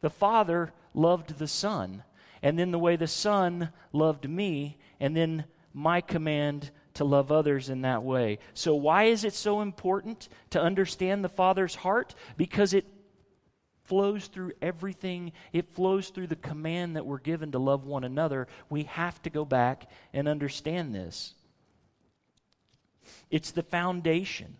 the 0.00 0.10
Father 0.10 0.72
loved 0.94 1.38
the 1.38 1.46
Son 1.46 2.02
and 2.42 2.58
then 2.58 2.72
the 2.72 2.78
way 2.78 2.96
the 2.96 3.06
Son 3.06 3.70
loved 3.92 4.28
me, 4.28 4.78
and 4.98 5.16
then 5.16 5.44
my 5.74 6.00
command 6.00 6.70
to 7.00 7.04
love 7.04 7.32
others 7.32 7.70
in 7.70 7.80
that 7.80 8.02
way. 8.02 8.38
So, 8.52 8.74
why 8.74 9.04
is 9.04 9.24
it 9.24 9.32
so 9.32 9.62
important 9.62 10.28
to 10.50 10.60
understand 10.60 11.24
the 11.24 11.30
Father's 11.30 11.74
heart? 11.74 12.14
Because 12.36 12.74
it 12.74 12.84
flows 13.84 14.26
through 14.26 14.52
everything, 14.60 15.32
it 15.54 15.74
flows 15.74 16.10
through 16.10 16.26
the 16.26 16.36
command 16.36 16.96
that 16.96 17.06
we're 17.06 17.16
given 17.16 17.52
to 17.52 17.58
love 17.58 17.86
one 17.86 18.04
another. 18.04 18.48
We 18.68 18.82
have 18.82 19.20
to 19.22 19.30
go 19.30 19.46
back 19.46 19.88
and 20.12 20.28
understand 20.28 20.94
this. 20.94 21.32
It's 23.30 23.52
the 23.52 23.62
foundation. 23.62 24.58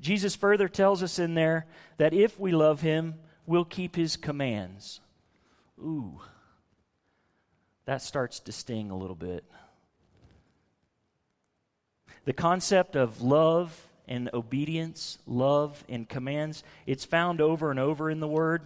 Jesus 0.00 0.36
further 0.36 0.68
tells 0.68 1.02
us 1.02 1.18
in 1.18 1.34
there 1.34 1.66
that 1.96 2.14
if 2.14 2.38
we 2.38 2.52
love 2.52 2.82
him, 2.82 3.16
we'll 3.46 3.64
keep 3.64 3.96
his 3.96 4.16
commands. 4.16 5.00
Ooh, 5.80 6.20
that 7.88 8.02
starts 8.02 8.40
to 8.40 8.52
sting 8.52 8.90
a 8.90 8.96
little 8.96 9.16
bit. 9.16 9.42
The 12.26 12.34
concept 12.34 12.96
of 12.96 13.22
love 13.22 13.88
and 14.06 14.28
obedience, 14.34 15.16
love 15.26 15.82
and 15.88 16.06
commands, 16.06 16.62
it's 16.84 17.06
found 17.06 17.40
over 17.40 17.70
and 17.70 17.80
over 17.80 18.10
in 18.10 18.20
the 18.20 18.28
Word. 18.28 18.60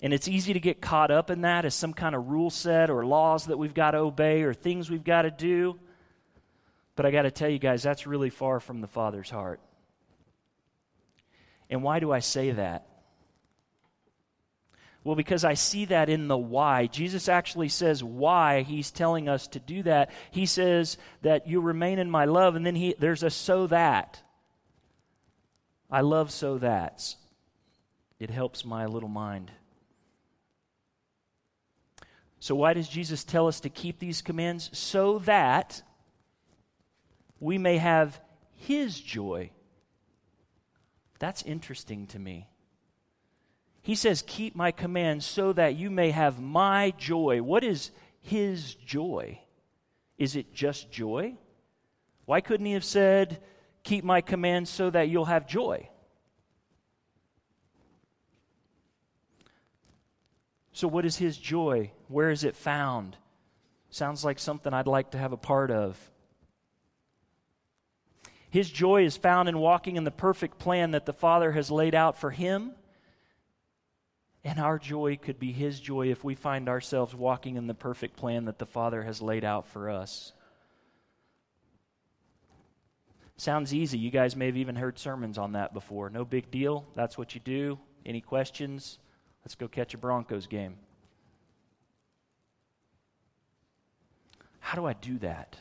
And 0.00 0.14
it's 0.14 0.26
easy 0.26 0.54
to 0.54 0.58
get 0.58 0.80
caught 0.80 1.10
up 1.10 1.28
in 1.28 1.42
that 1.42 1.66
as 1.66 1.74
some 1.74 1.92
kind 1.92 2.14
of 2.14 2.28
rule 2.28 2.48
set 2.48 2.88
or 2.88 3.04
laws 3.04 3.44
that 3.44 3.58
we've 3.58 3.74
got 3.74 3.90
to 3.90 3.98
obey 3.98 4.40
or 4.40 4.54
things 4.54 4.88
we've 4.88 5.04
got 5.04 5.22
to 5.22 5.30
do. 5.30 5.78
But 6.96 7.04
I 7.04 7.10
got 7.10 7.22
to 7.22 7.30
tell 7.30 7.50
you 7.50 7.58
guys, 7.58 7.82
that's 7.82 8.06
really 8.06 8.30
far 8.30 8.58
from 8.58 8.80
the 8.80 8.88
Father's 8.88 9.28
heart. 9.28 9.60
And 11.68 11.82
why 11.82 12.00
do 12.00 12.10
I 12.10 12.20
say 12.20 12.52
that? 12.52 12.86
Well, 15.02 15.16
because 15.16 15.44
I 15.44 15.54
see 15.54 15.86
that 15.86 16.08
in 16.08 16.28
the 16.28 16.36
why. 16.36 16.86
Jesus 16.86 17.28
actually 17.28 17.70
says 17.70 18.04
why 18.04 18.62
he's 18.62 18.90
telling 18.90 19.28
us 19.28 19.46
to 19.48 19.58
do 19.58 19.82
that. 19.84 20.10
He 20.30 20.44
says 20.44 20.98
that 21.22 21.46
you 21.46 21.60
remain 21.60 21.98
in 21.98 22.10
my 22.10 22.26
love, 22.26 22.54
and 22.54 22.66
then 22.66 22.74
he, 22.74 22.94
there's 22.98 23.22
a 23.22 23.30
so 23.30 23.66
that. 23.68 24.22
I 25.90 26.02
love 26.02 26.30
so 26.30 26.58
that's. 26.58 27.16
It 28.18 28.30
helps 28.30 28.64
my 28.64 28.86
little 28.86 29.08
mind. 29.08 29.50
So, 32.38 32.54
why 32.54 32.74
does 32.74 32.88
Jesus 32.88 33.24
tell 33.24 33.48
us 33.48 33.60
to 33.60 33.70
keep 33.70 33.98
these 33.98 34.22
commands? 34.22 34.70
So 34.72 35.18
that 35.20 35.82
we 37.38 37.56
may 37.58 37.78
have 37.78 38.20
his 38.54 39.00
joy 39.00 39.50
that's 41.20 41.42
interesting 41.42 42.06
to 42.08 42.18
me. 42.18 42.48
He 43.82 43.94
says, 43.94 44.22
Keep 44.26 44.54
my 44.54 44.70
commands 44.72 45.24
so 45.24 45.52
that 45.52 45.76
you 45.76 45.90
may 45.90 46.10
have 46.10 46.40
my 46.40 46.92
joy. 46.98 47.42
What 47.42 47.64
is 47.64 47.90
his 48.20 48.74
joy? 48.74 49.40
Is 50.18 50.36
it 50.36 50.52
just 50.52 50.90
joy? 50.90 51.36
Why 52.26 52.40
couldn't 52.40 52.66
he 52.66 52.72
have 52.72 52.84
said, 52.84 53.42
Keep 53.82 54.04
my 54.04 54.20
commands 54.20 54.70
so 54.70 54.90
that 54.90 55.08
you'll 55.08 55.24
have 55.24 55.46
joy? 55.46 55.88
So, 60.72 60.88
what 60.88 61.04
is 61.04 61.16
his 61.16 61.36
joy? 61.36 61.90
Where 62.08 62.30
is 62.30 62.44
it 62.44 62.56
found? 62.56 63.16
Sounds 63.90 64.24
like 64.24 64.38
something 64.38 64.72
I'd 64.72 64.86
like 64.86 65.10
to 65.10 65.18
have 65.18 65.32
a 65.32 65.36
part 65.36 65.70
of. 65.70 65.98
His 68.50 68.70
joy 68.70 69.04
is 69.04 69.16
found 69.16 69.48
in 69.48 69.58
walking 69.58 69.96
in 69.96 70.04
the 70.04 70.10
perfect 70.10 70.58
plan 70.58 70.92
that 70.92 71.06
the 71.06 71.12
Father 71.12 71.52
has 71.52 71.70
laid 71.70 71.94
out 71.94 72.18
for 72.18 72.30
him. 72.30 72.72
And 74.44 74.58
our 74.58 74.78
joy 74.78 75.18
could 75.20 75.38
be 75.38 75.52
His 75.52 75.80
joy 75.80 76.10
if 76.10 76.24
we 76.24 76.34
find 76.34 76.68
ourselves 76.68 77.14
walking 77.14 77.56
in 77.56 77.66
the 77.66 77.74
perfect 77.74 78.16
plan 78.16 78.46
that 78.46 78.58
the 78.58 78.66
Father 78.66 79.02
has 79.02 79.20
laid 79.20 79.44
out 79.44 79.66
for 79.66 79.90
us. 79.90 80.32
Sounds 83.36 83.72
easy. 83.74 83.98
You 83.98 84.10
guys 84.10 84.36
may 84.36 84.46
have 84.46 84.56
even 84.56 84.76
heard 84.76 84.98
sermons 84.98 85.38
on 85.38 85.52
that 85.52 85.72
before. 85.72 86.10
No 86.10 86.24
big 86.24 86.50
deal. 86.50 86.86
That's 86.94 87.16
what 87.16 87.34
you 87.34 87.40
do. 87.40 87.78
Any 88.04 88.20
questions? 88.20 88.98
Let's 89.44 89.54
go 89.54 89.68
catch 89.68 89.94
a 89.94 89.98
Broncos 89.98 90.46
game. 90.46 90.76
How 94.58 94.76
do 94.76 94.86
I 94.86 94.92
do 94.92 95.18
that? 95.18 95.56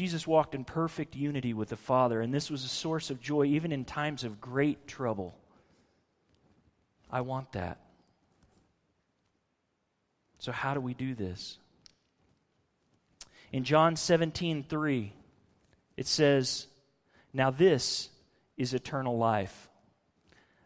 Jesus 0.00 0.26
walked 0.26 0.54
in 0.54 0.64
perfect 0.64 1.14
unity 1.14 1.52
with 1.52 1.68
the 1.68 1.76
Father, 1.76 2.22
and 2.22 2.32
this 2.32 2.50
was 2.50 2.64
a 2.64 2.68
source 2.68 3.10
of 3.10 3.20
joy 3.20 3.44
even 3.44 3.70
in 3.70 3.84
times 3.84 4.24
of 4.24 4.40
great 4.40 4.86
trouble. 4.86 5.34
I 7.10 7.20
want 7.20 7.52
that. 7.52 7.78
So, 10.38 10.52
how 10.52 10.72
do 10.72 10.80
we 10.80 10.94
do 10.94 11.14
this? 11.14 11.58
In 13.52 13.62
John 13.62 13.94
17, 13.94 14.62
3, 14.62 15.12
it 15.98 16.06
says, 16.06 16.66
Now 17.34 17.50
this 17.50 18.08
is 18.56 18.72
eternal 18.72 19.18
life, 19.18 19.68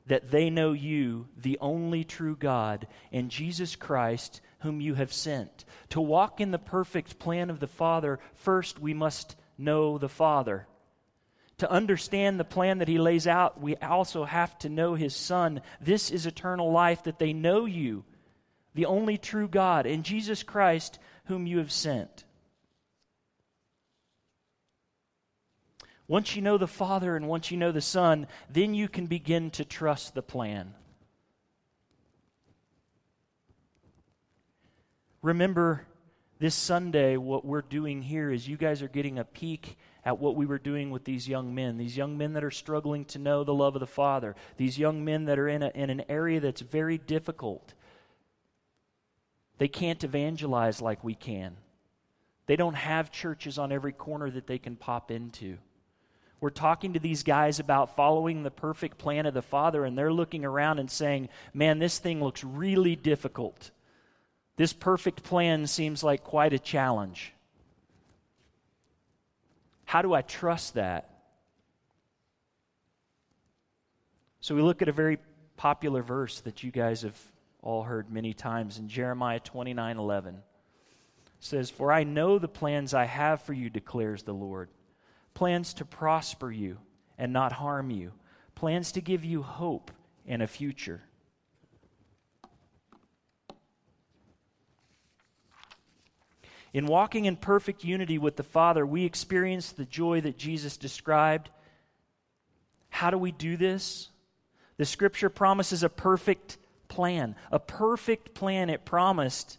that 0.07 0.31
they 0.31 0.49
know 0.49 0.75
you, 0.75 1.26
the 1.37 1.59
only 1.61 2.05
true 2.05 2.37
God, 2.37 2.87
and 3.11 3.33
Jesus 3.33 3.75
Christ, 3.75 4.41
whom 4.64 4.80
you 4.80 4.94
have 4.94 5.12
sent. 5.12 5.66
To 5.90 6.00
walk 6.00 6.40
in 6.40 6.50
the 6.50 6.59
perfect 6.59 7.18
plan 7.18 7.50
of 7.50 7.61
the 7.61 7.66
Father, 7.66 8.18
first 8.33 8.80
we 8.80 8.94
must 8.94 9.37
know 9.59 9.99
the 9.99 10.09
Father. 10.09 10.66
To 11.59 11.71
understand 11.71 12.40
the 12.40 12.44
plan 12.44 12.78
that 12.78 12.88
He 12.88 12.99
lays 12.99 13.26
out, 13.26 13.61
we 13.61 13.76
also 13.76 14.25
have 14.25 14.59
to 14.61 14.71
know 14.71 14.94
His 14.94 15.14
Son. 15.14 15.61
This 15.83 16.11
is 16.11 16.25
eternal 16.25 16.73
life, 16.73 17.02
that 17.02 17.18
they 17.18 17.35
know 17.35 17.66
you, 17.66 18.04
the 18.75 18.87
only 18.87 19.18
true 19.18 19.49
God, 19.49 19.85
and 19.85 20.02
Jesus 20.02 20.42
Christ, 20.42 20.99
whom 21.26 21.47
you 21.47 21.59
have 21.59 21.71
sent. 21.71 22.25
Once 26.09 26.35
you 26.35 26.40
know 26.40 26.56
the 26.56 26.66
Father 26.66 27.16
and 27.16 27.28
once 27.28 27.50
you 27.50 27.59
know 27.59 27.71
the 27.71 27.83
Son, 27.83 28.26
then 28.49 28.73
you 28.73 28.88
can 28.88 29.04
begin 29.04 29.50
to 29.50 29.64
trust 29.64 30.14
the 30.14 30.23
plan. 30.23 30.73
Remember 35.25 35.87
this 36.38 36.54
Sunday, 36.54 37.16
what 37.16 37.47
we're 37.47 37.62
doing 37.62 38.02
here 38.02 38.31
is 38.31 38.47
you 38.47 38.59
guys 38.59 38.83
are 38.83 38.88
getting 38.88 39.19
a 39.19 39.25
peek 39.25 39.78
at 40.04 40.19
what 40.19 40.37
we 40.37 40.45
were 40.45 40.59
doing 40.59 40.90
with 40.90 41.04
these 41.04 41.26
young 41.26 41.54
men. 41.54 41.78
These 41.78 41.97
young 41.97 42.19
men 42.19 42.35
that 42.35 42.45
are 42.45 42.50
struggling 42.50 43.07
to 43.07 43.19
know 43.19 43.43
the 43.43 43.54
love 43.54 43.75
of 43.75 43.81
the 43.81 43.87
Father. 43.87 44.37
These 44.59 44.78
young 44.78 45.02
men 45.02 45.25
that 45.25 45.38
are 45.38 45.49
in, 45.49 45.62
a, 45.62 45.71
in 45.75 45.88
an 45.88 46.02
area 46.11 46.40
that's 46.40 46.61
very 46.61 46.99
difficult. 46.99 47.73
They 49.57 49.69
can't 49.69 50.04
evangelize 50.04 50.83
like 50.83 51.02
we 51.02 51.14
can. 51.14 51.57
They 52.47 52.57
don't 52.57 52.75
have 52.75 53.11
churches 53.11 53.59
on 53.59 53.73
every 53.73 53.93
corner 53.93 54.31
that 54.31 54.47
they 54.47 54.59
can 54.59 54.76
pop 54.76 55.11
into. 55.11 55.57
We're 56.38 56.50
talking 56.50 56.93
to 56.93 57.00
these 57.00 57.23
guys 57.23 57.61
about 57.61 57.97
following 57.97 58.43
the 58.43 58.50
perfect 58.50 58.99
plan 58.99 59.25
of 59.25 59.33
the 59.33 59.40
Father, 59.40 59.87
and 59.87 59.97
they're 59.97 60.12
looking 60.12 60.45
around 60.45 60.81
and 60.81 60.90
saying, 60.90 61.31
Man, 61.54 61.78
this 61.78 61.99
thing 61.99 62.23
looks 62.23 62.45
really 62.45 62.97
difficult. 62.97 63.71
This 64.57 64.73
perfect 64.73 65.23
plan 65.23 65.67
seems 65.67 66.03
like 66.05 66.23
quite 66.23 66.53
a 66.53 66.59
challenge. 66.59 67.33
How 69.85 70.03
do 70.03 70.15
I 70.15 70.23
trust 70.23 70.75
that? 70.75 71.11
So 74.41 74.55
we 74.55 74.63
look 74.63 74.83
at 74.83 74.89
a 74.89 74.93
very 74.93 75.19
popular 75.57 76.03
verse 76.03 76.41
that 76.41 76.63
you 76.63 76.71
guys 76.71 77.03
have 77.03 77.19
all 77.63 77.83
heard 77.83 78.11
many 78.11 78.35
times 78.35 78.79
in 78.79 78.89
Jeremiah 78.89 79.41
29 79.41 79.97
11. 79.97 80.35
It 80.35 80.43
says, 81.41 81.71
For 81.71 81.93
I 81.93 82.05
know 82.05 82.39
the 82.39 82.49
plans 82.49 82.95
I 82.95 83.05
have 83.07 83.43
for 83.43 83.53
you, 83.53 83.71
declares 83.71 84.23
the 84.23 84.35
Lord 84.35 84.69
plans 85.33 85.75
to 85.75 85.85
prosper 85.85 86.51
you 86.51 86.79
and 87.19 87.33
not 87.33 87.53
harm 87.53 87.91
you, 87.91 88.13
plans 88.55 88.93
to 88.93 89.01
give 89.01 89.25
you 89.25 89.43
hope 89.43 89.91
and 90.27 90.43
a 90.43 90.47
future. 90.47 91.03
In 96.75 96.87
walking 96.87 97.26
in 97.26 97.37
perfect 97.37 97.85
unity 97.85 98.19
with 98.19 98.35
the 98.35 98.43
Father, 98.43 98.85
we 98.85 99.04
experience 99.04 99.71
the 99.71 99.85
joy 99.85 100.21
that 100.23 100.37
Jesus 100.37 100.76
described. 100.76 101.49
How 102.90 103.11
do 103.11 103.16
we 103.16 103.31
do 103.31 103.57
this? 103.57 104.11
The 104.76 104.85
scripture 104.85 105.31
promises 105.31 105.85
a 105.85 105.88
perfect 105.88 106.59
plan. 106.88 107.37
A 107.52 107.61
perfect 107.61 108.35
plan 108.35 108.71
it 108.71 108.85
promised, 108.85 109.59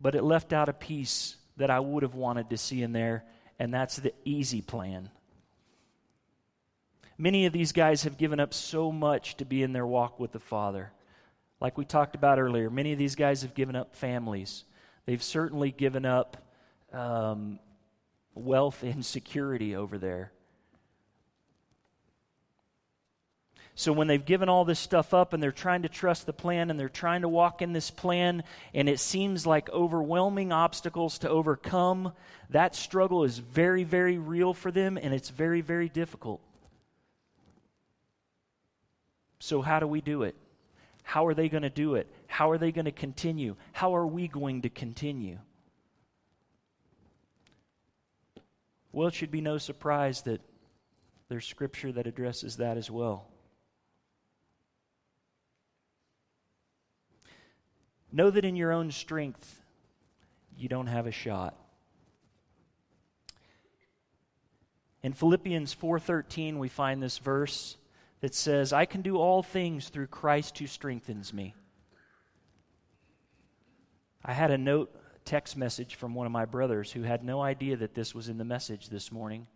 but 0.00 0.14
it 0.14 0.24
left 0.24 0.54
out 0.54 0.70
a 0.70 0.72
piece 0.72 1.36
that 1.58 1.70
I 1.70 1.78
would 1.78 2.04
have 2.04 2.14
wanted 2.14 2.48
to 2.48 2.56
see 2.56 2.82
in 2.82 2.92
there, 2.92 3.24
and 3.58 3.72
that's 3.72 3.96
the 3.96 4.14
easy 4.24 4.62
plan. 4.62 5.10
Many 7.18 7.44
of 7.44 7.52
these 7.52 7.72
guys 7.72 8.04
have 8.04 8.16
given 8.16 8.40
up 8.40 8.54
so 8.54 8.90
much 8.90 9.36
to 9.38 9.44
be 9.44 9.62
in 9.62 9.74
their 9.74 9.86
walk 9.86 10.18
with 10.18 10.32
the 10.32 10.38
Father. 10.38 10.90
Like 11.60 11.76
we 11.76 11.84
talked 11.84 12.14
about 12.14 12.38
earlier, 12.38 12.70
many 12.70 12.92
of 12.92 12.98
these 12.98 13.16
guys 13.16 13.42
have 13.42 13.54
given 13.54 13.76
up 13.76 13.94
families. 13.94 14.64
They've 15.08 15.22
certainly 15.22 15.70
given 15.70 16.04
up 16.04 16.36
um, 16.92 17.60
wealth 18.34 18.82
and 18.82 19.02
security 19.02 19.74
over 19.74 19.96
there. 19.96 20.32
So 23.74 23.90
when 23.90 24.06
they've 24.06 24.22
given 24.22 24.50
all 24.50 24.66
this 24.66 24.78
stuff 24.78 25.14
up 25.14 25.32
and 25.32 25.42
they're 25.42 25.50
trying 25.50 25.80
to 25.80 25.88
trust 25.88 26.26
the 26.26 26.34
plan 26.34 26.68
and 26.68 26.78
they're 26.78 26.90
trying 26.90 27.22
to 27.22 27.28
walk 27.30 27.62
in 27.62 27.72
this 27.72 27.90
plan 27.90 28.44
and 28.74 28.86
it 28.86 29.00
seems 29.00 29.46
like 29.46 29.70
overwhelming 29.70 30.52
obstacles 30.52 31.16
to 31.20 31.30
overcome, 31.30 32.12
that 32.50 32.76
struggle 32.76 33.24
is 33.24 33.38
very, 33.38 33.84
very 33.84 34.18
real 34.18 34.52
for 34.52 34.70
them 34.70 34.98
and 34.98 35.14
it's 35.14 35.30
very, 35.30 35.62
very 35.62 35.88
difficult. 35.88 36.42
So, 39.38 39.62
how 39.62 39.80
do 39.80 39.86
we 39.86 40.02
do 40.02 40.24
it? 40.24 40.34
How 41.02 41.24
are 41.24 41.32
they 41.32 41.48
going 41.48 41.62
to 41.62 41.70
do 41.70 41.94
it? 41.94 42.08
How 42.28 42.50
are 42.50 42.58
they 42.58 42.70
going 42.70 42.84
to 42.84 42.92
continue? 42.92 43.56
How 43.72 43.96
are 43.96 44.06
we 44.06 44.28
going 44.28 44.62
to 44.62 44.68
continue? 44.68 45.38
Well, 48.92 49.08
it 49.08 49.14
should 49.14 49.32
be 49.32 49.40
no 49.40 49.58
surprise 49.58 50.22
that 50.22 50.40
there's 51.28 51.46
scripture 51.46 51.90
that 51.92 52.06
addresses 52.06 52.58
that 52.58 52.76
as 52.76 52.90
well. 52.90 53.26
Know 58.12 58.30
that 58.30 58.44
in 58.44 58.56
your 58.56 58.72
own 58.72 58.92
strength, 58.92 59.62
you 60.56 60.68
don't 60.68 60.86
have 60.86 61.06
a 61.06 61.12
shot. 61.12 61.56
In 65.02 65.12
Philippians 65.12 65.74
4:13 65.74 66.58
we 66.58 66.68
find 66.68 67.02
this 67.02 67.18
verse 67.18 67.76
that 68.20 68.34
says, 68.34 68.72
"I 68.72 68.84
can 68.84 69.02
do 69.02 69.16
all 69.16 69.42
things 69.42 69.88
through 69.88 70.08
Christ 70.08 70.58
who 70.58 70.66
strengthens 70.66 71.32
me." 71.32 71.54
I 74.28 74.34
had 74.34 74.50
a 74.50 74.58
note 74.58 74.94
text 75.24 75.56
message 75.56 75.94
from 75.94 76.14
one 76.14 76.26
of 76.26 76.32
my 76.32 76.44
brothers 76.44 76.92
who 76.92 77.02
had 77.02 77.24
no 77.24 77.40
idea 77.40 77.78
that 77.78 77.94
this 77.94 78.14
was 78.14 78.28
in 78.28 78.36
the 78.36 78.44
message 78.44 78.90
this 78.90 79.10
morning. 79.10 79.46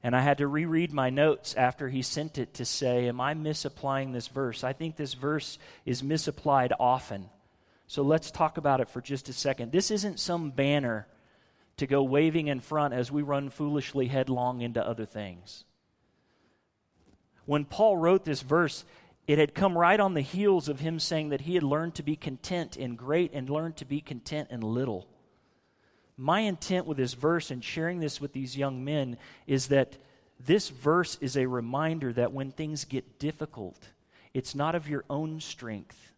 And 0.00 0.14
I 0.14 0.20
had 0.20 0.38
to 0.38 0.46
reread 0.46 0.92
my 0.92 1.10
notes 1.10 1.56
after 1.56 1.88
he 1.88 2.02
sent 2.02 2.38
it 2.38 2.54
to 2.54 2.64
say, 2.64 3.08
Am 3.08 3.20
I 3.20 3.34
misapplying 3.34 4.12
this 4.12 4.28
verse? 4.28 4.62
I 4.62 4.72
think 4.72 4.94
this 4.94 5.14
verse 5.14 5.58
is 5.84 6.04
misapplied 6.04 6.72
often. 6.78 7.28
So 7.88 8.02
let's 8.02 8.30
talk 8.30 8.56
about 8.56 8.80
it 8.80 8.88
for 8.88 9.00
just 9.00 9.28
a 9.28 9.32
second. 9.32 9.72
This 9.72 9.90
isn't 9.90 10.20
some 10.20 10.52
banner 10.52 11.08
to 11.78 11.86
go 11.88 12.04
waving 12.04 12.46
in 12.46 12.60
front 12.60 12.94
as 12.94 13.10
we 13.10 13.22
run 13.22 13.50
foolishly 13.50 14.06
headlong 14.06 14.60
into 14.60 14.86
other 14.86 15.04
things. 15.04 15.64
When 17.44 17.64
Paul 17.64 17.96
wrote 17.96 18.24
this 18.24 18.42
verse, 18.42 18.84
it 19.30 19.38
had 19.38 19.54
come 19.54 19.76
right 19.76 20.00
on 20.00 20.14
the 20.14 20.20
heels 20.20 20.68
of 20.68 20.80
him 20.80 20.98
saying 20.98 21.28
that 21.28 21.42
he 21.42 21.54
had 21.54 21.62
learned 21.62 21.94
to 21.94 22.02
be 22.02 22.16
content 22.16 22.76
in 22.76 22.96
great 22.96 23.32
and 23.32 23.48
learned 23.48 23.76
to 23.76 23.84
be 23.84 24.00
content 24.00 24.48
in 24.50 24.60
little 24.60 25.06
my 26.20 26.40
intent 26.40 26.84
with 26.84 26.98
this 26.98 27.14
verse 27.14 27.50
and 27.50 27.64
sharing 27.64 27.98
this 27.98 28.20
with 28.20 28.34
these 28.34 28.54
young 28.54 28.84
men 28.84 29.16
is 29.46 29.68
that 29.68 29.96
this 30.38 30.68
verse 30.68 31.16
is 31.22 31.34
a 31.34 31.46
reminder 31.46 32.12
that 32.12 32.32
when 32.32 32.52
things 32.52 32.84
get 32.84 33.18
difficult, 33.18 33.88
it's 34.34 34.54
not 34.54 34.74
of 34.74 34.86
your 34.86 35.02
own 35.08 35.40
strength, 35.40 36.12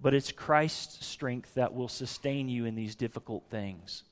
but 0.00 0.14
it's 0.14 0.32
Christ's 0.32 1.04
strength 1.04 1.52
that 1.54 1.74
will 1.74 1.88
sustain 1.88 2.48
you 2.48 2.64
in 2.64 2.74
these 2.74 2.94
difficult 2.94 3.44
things. 3.50 4.02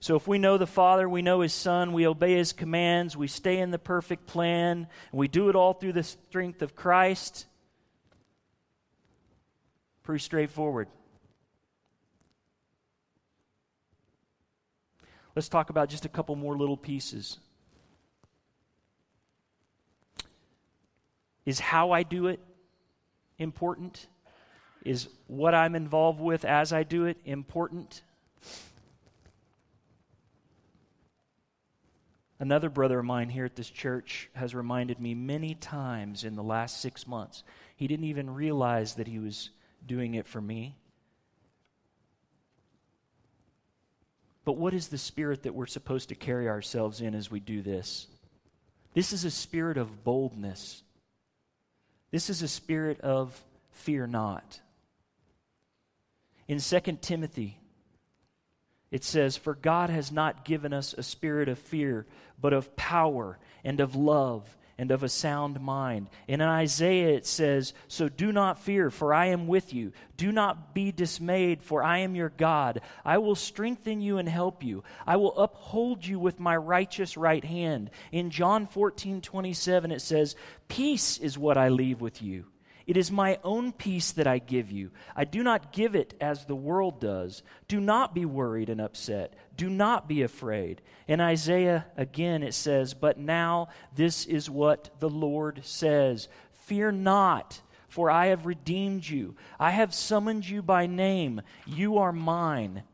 So, 0.00 0.16
if 0.16 0.28
we 0.28 0.38
know 0.38 0.58
the 0.58 0.66
Father, 0.66 1.08
we 1.08 1.22
know 1.22 1.40
His 1.40 1.52
Son, 1.54 1.92
we 1.92 2.06
obey 2.06 2.34
His 2.34 2.52
commands, 2.52 3.16
we 3.16 3.28
stay 3.28 3.58
in 3.58 3.70
the 3.70 3.78
perfect 3.78 4.26
plan, 4.26 4.86
and 5.10 5.18
we 5.18 5.28
do 5.28 5.48
it 5.48 5.56
all 5.56 5.72
through 5.72 5.94
the 5.94 6.02
strength 6.02 6.62
of 6.62 6.76
Christ, 6.76 7.46
Pretty 10.06 10.22
straightforward. 10.22 10.86
Let's 15.34 15.48
talk 15.48 15.68
about 15.68 15.88
just 15.88 16.04
a 16.04 16.08
couple 16.08 16.36
more 16.36 16.56
little 16.56 16.76
pieces. 16.76 17.38
Is 21.44 21.58
how 21.58 21.90
I 21.90 22.04
do 22.04 22.28
it 22.28 22.38
important? 23.40 24.06
Is 24.84 25.08
what 25.26 25.56
I'm 25.56 25.74
involved 25.74 26.20
with 26.20 26.44
as 26.44 26.72
I 26.72 26.84
do 26.84 27.06
it 27.06 27.16
important? 27.24 28.02
Another 32.38 32.68
brother 32.68 32.98
of 32.98 33.04
mine 33.04 33.30
here 33.30 33.46
at 33.46 33.56
this 33.56 33.70
church 33.70 34.28
has 34.34 34.54
reminded 34.54 35.00
me 35.00 35.14
many 35.14 35.54
times 35.54 36.22
in 36.22 36.36
the 36.36 36.42
last 36.42 36.80
six 36.80 37.06
months. 37.06 37.42
He 37.76 37.86
didn't 37.86 38.06
even 38.06 38.34
realize 38.34 38.94
that 38.94 39.06
he 39.06 39.18
was 39.18 39.50
doing 39.86 40.14
it 40.14 40.26
for 40.26 40.40
me. 40.40 40.76
But 44.44 44.58
what 44.58 44.74
is 44.74 44.88
the 44.88 44.98
spirit 44.98 45.42
that 45.42 45.54
we're 45.54 45.66
supposed 45.66 46.10
to 46.10 46.14
carry 46.14 46.48
ourselves 46.48 47.00
in 47.00 47.14
as 47.14 47.30
we 47.30 47.40
do 47.40 47.62
this? 47.62 48.06
This 48.92 49.12
is 49.12 49.24
a 49.24 49.30
spirit 49.30 49.76
of 49.76 50.04
boldness. 50.04 50.82
This 52.10 52.30
is 52.30 52.42
a 52.42 52.48
spirit 52.48 53.00
of 53.00 53.38
fear 53.72 54.06
not. 54.06 54.60
In 56.48 56.60
2 56.60 56.80
Timothy, 57.00 57.58
it 58.96 59.04
says, 59.04 59.36
For 59.36 59.54
God 59.54 59.90
has 59.90 60.10
not 60.10 60.46
given 60.46 60.72
us 60.72 60.94
a 60.94 61.02
spirit 61.02 61.50
of 61.50 61.58
fear, 61.58 62.06
but 62.40 62.54
of 62.54 62.74
power 62.76 63.38
and 63.62 63.78
of 63.78 63.94
love 63.94 64.56
and 64.78 64.90
of 64.90 65.02
a 65.02 65.08
sound 65.10 65.60
mind. 65.60 66.08
And 66.26 66.40
in 66.40 66.48
Isaiah 66.48 67.10
it 67.14 67.26
says, 67.26 67.74
So 67.88 68.08
do 68.08 68.32
not 68.32 68.58
fear, 68.58 68.90
for 68.90 69.12
I 69.12 69.26
am 69.26 69.48
with 69.48 69.74
you. 69.74 69.92
Do 70.16 70.32
not 70.32 70.72
be 70.72 70.92
dismayed, 70.92 71.62
for 71.62 71.82
I 71.82 71.98
am 71.98 72.14
your 72.14 72.30
God. 72.30 72.80
I 73.04 73.18
will 73.18 73.34
strengthen 73.34 74.00
you 74.00 74.16
and 74.16 74.30
help 74.30 74.64
you. 74.64 74.82
I 75.06 75.16
will 75.16 75.36
uphold 75.36 76.06
you 76.06 76.18
with 76.18 76.40
my 76.40 76.56
righteous 76.56 77.18
right 77.18 77.44
hand. 77.44 77.90
In 78.12 78.30
John 78.30 78.66
14 78.66 79.20
27 79.20 79.92
it 79.92 80.00
says, 80.00 80.36
Peace 80.68 81.18
is 81.18 81.36
what 81.36 81.58
I 81.58 81.68
leave 81.68 82.00
with 82.00 82.22
you. 82.22 82.46
It 82.86 82.96
is 82.96 83.10
my 83.10 83.38
own 83.42 83.72
peace 83.72 84.12
that 84.12 84.28
I 84.28 84.38
give 84.38 84.70
you. 84.70 84.92
I 85.16 85.24
do 85.24 85.42
not 85.42 85.72
give 85.72 85.96
it 85.96 86.14
as 86.20 86.44
the 86.44 86.54
world 86.54 87.00
does. 87.00 87.42
Do 87.66 87.80
not 87.80 88.14
be 88.14 88.24
worried 88.24 88.68
and 88.68 88.80
upset. 88.80 89.34
Do 89.56 89.68
not 89.68 90.08
be 90.08 90.22
afraid. 90.22 90.82
In 91.08 91.20
Isaiah, 91.20 91.86
again, 91.96 92.44
it 92.44 92.54
says, 92.54 92.94
But 92.94 93.18
now 93.18 93.68
this 93.96 94.24
is 94.24 94.48
what 94.48 94.90
the 95.00 95.10
Lord 95.10 95.62
says 95.64 96.28
Fear 96.66 96.92
not, 96.92 97.60
for 97.88 98.08
I 98.08 98.26
have 98.26 98.46
redeemed 98.46 99.08
you. 99.08 99.34
I 99.58 99.70
have 99.70 99.92
summoned 99.92 100.48
you 100.48 100.62
by 100.62 100.86
name. 100.86 101.42
You 101.66 101.98
are 101.98 102.12
mine. 102.12 102.84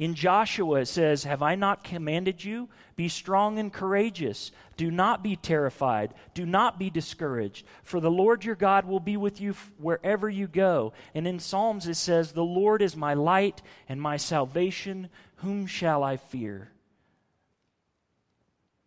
In 0.00 0.14
Joshua, 0.14 0.80
it 0.80 0.86
says, 0.86 1.24
Have 1.24 1.42
I 1.42 1.56
not 1.56 1.84
commanded 1.84 2.42
you? 2.42 2.70
Be 2.96 3.06
strong 3.08 3.58
and 3.58 3.70
courageous. 3.70 4.50
Do 4.78 4.90
not 4.90 5.22
be 5.22 5.36
terrified. 5.36 6.14
Do 6.32 6.46
not 6.46 6.78
be 6.78 6.88
discouraged. 6.88 7.66
For 7.82 8.00
the 8.00 8.10
Lord 8.10 8.42
your 8.42 8.54
God 8.54 8.86
will 8.86 8.98
be 8.98 9.18
with 9.18 9.42
you 9.42 9.54
wherever 9.76 10.26
you 10.26 10.46
go. 10.46 10.94
And 11.14 11.26
in 11.26 11.38
Psalms, 11.38 11.86
it 11.86 11.96
says, 11.96 12.32
The 12.32 12.42
Lord 12.42 12.80
is 12.80 12.96
my 12.96 13.12
light 13.12 13.60
and 13.90 14.00
my 14.00 14.16
salvation. 14.16 15.10
Whom 15.36 15.66
shall 15.66 16.02
I 16.02 16.16
fear? 16.16 16.72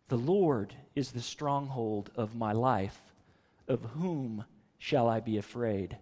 The 0.08 0.18
Lord 0.18 0.74
is 0.96 1.12
the 1.12 1.22
stronghold 1.22 2.10
of 2.16 2.34
my 2.34 2.50
life. 2.50 3.00
Of 3.68 3.84
whom 3.84 4.44
shall 4.78 5.08
I 5.08 5.20
be 5.20 5.38
afraid? 5.38 5.96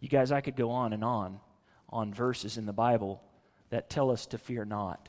You 0.00 0.08
guys, 0.08 0.32
I 0.32 0.40
could 0.40 0.56
go 0.56 0.72
on 0.72 0.92
and 0.92 1.04
on 1.04 1.38
on 1.94 2.12
verses 2.12 2.58
in 2.58 2.66
the 2.66 2.72
Bible 2.72 3.22
that 3.70 3.88
tell 3.88 4.10
us 4.10 4.26
to 4.26 4.36
fear 4.36 4.64
not, 4.64 5.08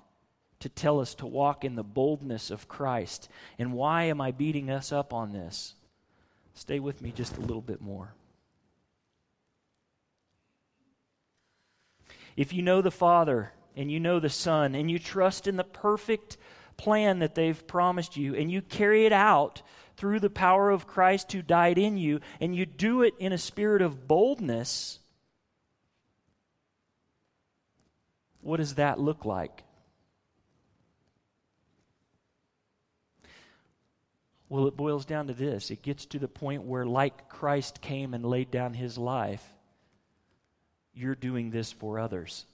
to 0.60 0.70
tell 0.70 1.02
us 1.02 1.16
to 1.16 1.26
walk 1.26 1.66
in 1.66 1.76
the 1.76 1.84
boldness 1.84 2.52
of 2.52 2.68
Christ. 2.68 3.28
And 3.60 3.74
why 3.74 4.04
am 4.04 4.22
I 4.22 4.32
beating 4.32 4.70
us 4.70 4.92
up 4.92 5.12
on 5.12 5.34
this? 5.34 5.74
Stay 6.54 6.80
with 6.80 7.02
me 7.02 7.12
just 7.12 7.36
a 7.38 7.42
little 7.42 7.62
bit 7.62 7.82
more. 7.82 8.14
If 12.38 12.54
you 12.54 12.62
know 12.62 12.82
the 12.82 12.92
Father 12.92 13.52
and 13.76 13.92
you 13.92 14.00
know 14.00 14.20
the 14.20 14.30
Son 14.30 14.76
and 14.76 14.90
you 14.90 15.00
trust 15.00 15.48
in 15.48 15.56
the 15.56 15.64
perfect 15.64 16.38
plan 16.78 17.20
that 17.20 17.36
they've 17.36 17.68
promised 17.68 18.16
you 18.16 18.36
and 18.36 18.52
you 18.52 18.62
carry 18.62 19.06
it 19.06 19.14
out 19.14 19.62
through 19.98 20.20
the 20.20 20.30
power 20.30 20.70
of 20.70 20.88
Christ 20.88 21.32
who 21.32 21.42
died 21.42 21.78
in 21.78 21.98
you 21.98 22.20
and 22.40 22.56
you 22.56 22.66
do 22.66 23.02
it 23.02 23.14
in 23.20 23.32
a 23.32 23.38
spirit 23.38 23.82
of 23.82 24.08
boldness, 24.08 25.00
What 28.46 28.58
does 28.58 28.76
that 28.76 29.00
look 29.00 29.26
like? 29.26 29.64
Well, 34.50 34.68
it 34.68 34.78
boils 34.78 35.04
down 35.04 35.26
to 35.28 35.34
this 35.34 35.72
it 35.72 35.82
gets 35.82 36.06
to 36.06 36.20
the 36.20 36.28
point 36.28 36.62
where, 36.62 36.86
like 36.86 37.28
Christ 37.28 37.82
came 37.82 38.14
and 38.14 38.24
laid 38.24 38.52
down 38.52 38.76
his 38.76 39.00
life, 39.00 39.44
you're 40.94 41.16
doing 41.16 41.50
this 41.50 41.72
for 41.72 41.98
others. 41.98 42.46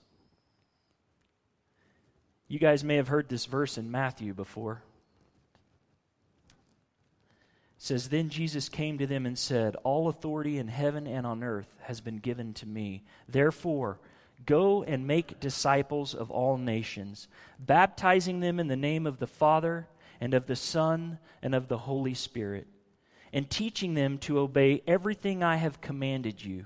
You 2.47 2.57
guys 2.57 2.85
may 2.85 2.95
have 2.95 3.09
heard 3.09 3.27
this 3.27 3.45
verse 3.45 3.77
in 3.77 3.91
Matthew 3.91 4.33
before. 4.33 4.83
It 7.75 7.83
says, 7.83 8.07
Then 8.07 8.29
Jesus 8.29 8.69
came 8.69 8.97
to 8.97 9.07
them 9.07 9.25
and 9.25 9.37
said, 9.37 9.75
All 9.83 10.07
authority 10.07 10.57
in 10.57 10.69
heaven 10.69 11.05
and 11.05 11.27
on 11.27 11.43
earth 11.43 11.75
has 11.81 11.99
been 11.99 12.19
given 12.19 12.53
to 12.53 12.65
me. 12.65 13.03
Therefore, 13.27 13.99
Go 14.45 14.83
and 14.83 15.07
make 15.07 15.39
disciples 15.39 16.15
of 16.15 16.31
all 16.31 16.57
nations, 16.57 17.27
baptizing 17.59 18.39
them 18.39 18.59
in 18.59 18.67
the 18.67 18.75
name 18.75 19.05
of 19.05 19.19
the 19.19 19.27
Father, 19.27 19.87
and 20.19 20.33
of 20.33 20.47
the 20.47 20.55
Son, 20.55 21.19
and 21.41 21.55
of 21.55 21.67
the 21.67 21.79
Holy 21.79 22.13
Spirit, 22.13 22.67
and 23.33 23.49
teaching 23.49 23.93
them 23.93 24.17
to 24.19 24.39
obey 24.39 24.83
everything 24.85 25.43
I 25.43 25.55
have 25.55 25.81
commanded 25.81 26.43
you. 26.43 26.65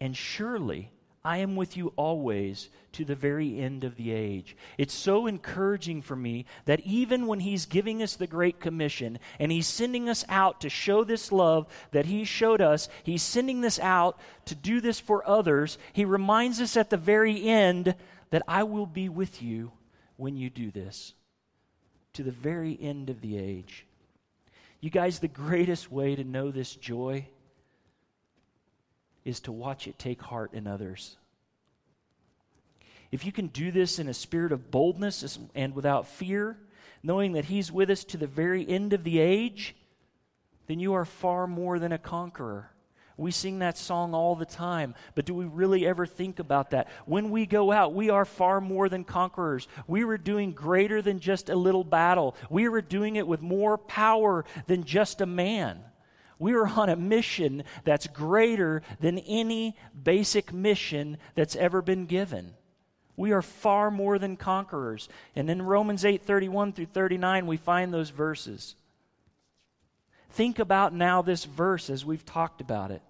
And 0.00 0.16
surely 0.16 0.90
I 1.24 1.38
am 1.38 1.56
with 1.56 1.74
you 1.74 1.94
always 1.96 2.68
to 2.92 3.04
the 3.04 3.14
very 3.14 3.58
end 3.58 3.82
of 3.82 3.96
the 3.96 4.12
age. 4.12 4.56
It's 4.76 4.92
so 4.92 5.26
encouraging 5.26 6.02
for 6.02 6.14
me 6.14 6.44
that 6.66 6.80
even 6.80 7.26
when 7.26 7.40
He's 7.40 7.64
giving 7.64 8.02
us 8.02 8.14
the 8.14 8.26
Great 8.26 8.60
Commission 8.60 9.18
and 9.38 9.50
He's 9.50 9.66
sending 9.66 10.08
us 10.10 10.24
out 10.28 10.60
to 10.60 10.68
show 10.68 11.02
this 11.02 11.32
love 11.32 11.66
that 11.92 12.04
He 12.04 12.24
showed 12.24 12.60
us, 12.60 12.90
He's 13.02 13.22
sending 13.22 13.62
this 13.62 13.78
out 13.78 14.18
to 14.44 14.54
do 14.54 14.82
this 14.82 15.00
for 15.00 15.26
others. 15.26 15.78
He 15.94 16.04
reminds 16.04 16.60
us 16.60 16.76
at 16.76 16.90
the 16.90 16.98
very 16.98 17.48
end 17.48 17.94
that 18.30 18.42
I 18.46 18.64
will 18.64 18.86
be 18.86 19.08
with 19.08 19.42
you 19.42 19.72
when 20.16 20.36
you 20.36 20.50
do 20.50 20.70
this 20.70 21.14
to 22.12 22.22
the 22.22 22.32
very 22.32 22.78
end 22.80 23.08
of 23.08 23.22
the 23.22 23.38
age. 23.38 23.86
You 24.80 24.90
guys, 24.90 25.20
the 25.20 25.28
greatest 25.28 25.90
way 25.90 26.14
to 26.16 26.22
know 26.22 26.50
this 26.50 26.76
joy 26.76 27.28
is 29.24 29.40
to 29.40 29.52
watch 29.52 29.86
it 29.86 29.98
take 29.98 30.22
heart 30.22 30.52
in 30.52 30.66
others. 30.66 31.16
If 33.10 33.24
you 33.24 33.32
can 33.32 33.46
do 33.46 33.70
this 33.70 33.98
in 33.98 34.08
a 34.08 34.14
spirit 34.14 34.52
of 34.52 34.70
boldness 34.70 35.38
and 35.54 35.74
without 35.74 36.08
fear, 36.08 36.56
knowing 37.02 37.32
that 37.32 37.44
He's 37.44 37.70
with 37.70 37.90
us 37.90 38.04
to 38.04 38.16
the 38.16 38.26
very 38.26 38.68
end 38.68 38.92
of 38.92 39.04
the 39.04 39.20
age, 39.20 39.76
then 40.66 40.80
you 40.80 40.94
are 40.94 41.04
far 41.04 41.46
more 41.46 41.78
than 41.78 41.92
a 41.92 41.98
conqueror. 41.98 42.70
We 43.16 43.30
sing 43.30 43.60
that 43.60 43.78
song 43.78 44.12
all 44.12 44.34
the 44.34 44.44
time, 44.44 44.96
but 45.14 45.24
do 45.24 45.34
we 45.34 45.44
really 45.44 45.86
ever 45.86 46.04
think 46.04 46.40
about 46.40 46.70
that? 46.70 46.88
When 47.06 47.30
we 47.30 47.46
go 47.46 47.70
out, 47.70 47.94
we 47.94 48.10
are 48.10 48.24
far 48.24 48.60
more 48.60 48.88
than 48.88 49.04
conquerors. 49.04 49.68
We 49.86 50.02
were 50.02 50.18
doing 50.18 50.50
greater 50.50 51.00
than 51.00 51.20
just 51.20 51.48
a 51.48 51.54
little 51.54 51.84
battle, 51.84 52.34
we 52.50 52.68
were 52.68 52.82
doing 52.82 53.16
it 53.16 53.26
with 53.26 53.40
more 53.40 53.78
power 53.78 54.44
than 54.66 54.82
just 54.82 55.20
a 55.20 55.26
man. 55.26 55.78
We 56.38 56.54
are 56.54 56.66
on 56.66 56.88
a 56.88 56.96
mission 56.96 57.64
that's 57.84 58.06
greater 58.06 58.82
than 59.00 59.18
any 59.18 59.76
basic 60.02 60.52
mission 60.52 61.18
that's 61.34 61.56
ever 61.56 61.80
been 61.80 62.06
given. 62.06 62.54
We 63.16 63.32
are 63.32 63.42
far 63.42 63.90
more 63.90 64.18
than 64.18 64.36
conquerors. 64.36 65.08
And 65.36 65.48
in 65.48 65.62
Romans 65.62 66.04
8 66.04 66.22
31 66.22 66.72
through 66.72 66.86
39, 66.86 67.46
we 67.46 67.56
find 67.56 67.94
those 67.94 68.10
verses. 68.10 68.74
Think 70.30 70.58
about 70.58 70.92
now 70.92 71.22
this 71.22 71.44
verse 71.44 71.88
as 71.88 72.04
we've 72.04 72.24
talked 72.24 72.60
about 72.60 72.90
it. 72.90 73.02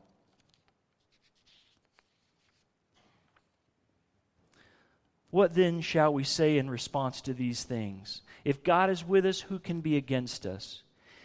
What 5.34 5.54
then 5.54 5.80
shall 5.80 6.14
we 6.14 6.22
say 6.22 6.58
in 6.58 6.70
response 6.70 7.20
to 7.22 7.34
these 7.34 7.64
things? 7.64 8.22
If 8.44 8.62
God 8.62 8.88
is 8.88 9.04
with 9.04 9.26
us, 9.26 9.40
who 9.40 9.58
can 9.58 9.80
be 9.80 9.96
against 9.96 10.46
us? 10.46 10.83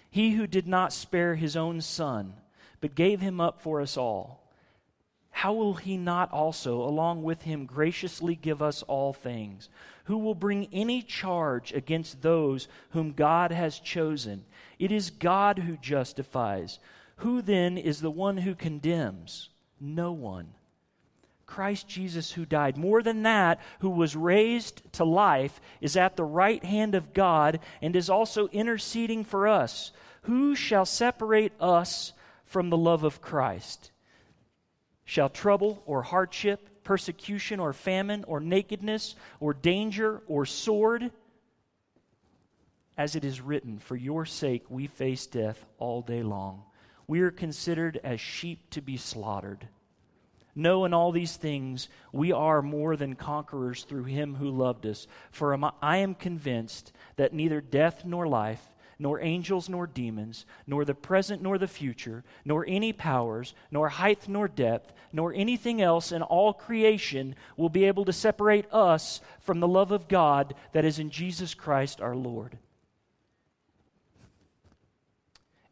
He 0.09 0.31
who 0.31 0.47
did 0.47 0.67
not 0.67 0.93
spare 0.93 1.35
his 1.35 1.55
own 1.55 1.81
son, 1.81 2.33
but 2.81 2.95
gave 2.95 3.19
him 3.21 3.39
up 3.39 3.61
for 3.61 3.81
us 3.81 3.97
all, 3.97 4.39
how 5.39 5.53
will 5.53 5.75
he 5.75 5.95
not 5.95 6.31
also, 6.33 6.81
along 6.81 7.23
with 7.23 7.43
him, 7.43 7.65
graciously 7.65 8.35
give 8.35 8.61
us 8.61 8.83
all 8.83 9.13
things? 9.13 9.69
Who 10.03 10.17
will 10.17 10.35
bring 10.35 10.67
any 10.73 11.01
charge 11.01 11.71
against 11.71 12.21
those 12.21 12.67
whom 12.89 13.13
God 13.13 13.51
has 13.51 13.79
chosen? 13.79 14.43
It 14.79 14.91
is 14.91 15.09
God 15.09 15.59
who 15.59 15.77
justifies. 15.77 16.79
Who 17.17 17.41
then 17.41 17.77
is 17.77 18.01
the 18.01 18.11
one 18.11 18.35
who 18.35 18.53
condemns? 18.53 19.49
No 19.79 20.11
one. 20.11 20.55
Christ 21.49 21.87
Jesus, 21.87 22.31
who 22.31 22.45
died. 22.45 22.77
More 22.77 23.01
than 23.01 23.23
that, 23.23 23.59
who 23.79 23.89
was 23.89 24.15
raised 24.15 24.83
to 24.93 25.03
life, 25.03 25.59
is 25.81 25.97
at 25.97 26.15
the 26.15 26.23
right 26.23 26.63
hand 26.63 26.93
of 26.93 27.11
God 27.11 27.59
and 27.81 27.95
is 27.95 28.07
also 28.07 28.47
interceding 28.49 29.23
for 29.23 29.47
us. 29.47 29.91
Who 30.23 30.53
shall 30.53 30.85
separate 30.85 31.53
us 31.59 32.13
from 32.45 32.69
the 32.69 32.77
love 32.77 33.03
of 33.03 33.19
Christ? 33.19 33.91
Shall 35.05 35.27
trouble 35.27 35.81
or 35.87 36.03
hardship, 36.03 36.83
persecution 36.83 37.59
or 37.59 37.73
famine 37.73 38.25
or 38.25 38.39
nakedness 38.39 39.15
or 39.39 39.55
danger 39.55 40.21
or 40.27 40.45
sword? 40.45 41.09
As 42.95 43.15
it 43.15 43.25
is 43.25 43.41
written, 43.41 43.79
For 43.79 43.95
your 43.95 44.27
sake 44.27 44.65
we 44.69 44.85
face 44.85 45.25
death 45.25 45.65
all 45.79 46.03
day 46.03 46.21
long. 46.21 46.61
We 47.07 47.21
are 47.21 47.31
considered 47.31 47.99
as 48.03 48.21
sheep 48.21 48.69
to 48.69 48.81
be 48.81 48.97
slaughtered. 48.97 49.67
No, 50.59 50.83
in 50.83 50.93
all 50.93 51.13
these 51.13 51.37
things, 51.37 51.87
we 52.11 52.33
are 52.33 52.61
more 52.61 52.97
than 52.97 53.15
conquerors 53.15 53.85
through 53.85 54.03
him 54.03 54.35
who 54.35 54.49
loved 54.49 54.85
us. 54.85 55.07
For 55.31 55.57
I 55.81 55.97
am 55.97 56.15
convinced 56.15 56.91
that 57.15 57.31
neither 57.31 57.61
death 57.61 58.03
nor 58.03 58.27
life, 58.27 58.61
nor 58.99 59.21
angels 59.21 59.69
nor 59.69 59.87
demons, 59.87 60.45
nor 60.67 60.83
the 60.83 60.93
present 60.93 61.41
nor 61.41 61.57
the 61.57 61.65
future, 61.65 62.25
nor 62.43 62.65
any 62.67 62.91
powers, 62.91 63.53
nor 63.71 63.87
height 63.87 64.27
nor 64.27 64.49
depth, 64.49 64.91
nor 65.13 65.33
anything 65.33 65.81
else 65.81 66.11
in 66.11 66.21
all 66.21 66.51
creation 66.51 67.35
will 67.55 67.69
be 67.69 67.85
able 67.85 68.03
to 68.03 68.11
separate 68.11 68.65
us 68.69 69.21
from 69.39 69.61
the 69.61 69.67
love 69.67 69.93
of 69.93 70.09
God 70.09 70.53
that 70.73 70.83
is 70.83 70.99
in 70.99 71.09
Jesus 71.09 71.53
Christ 71.53 72.01
our 72.01 72.17
Lord. 72.17 72.57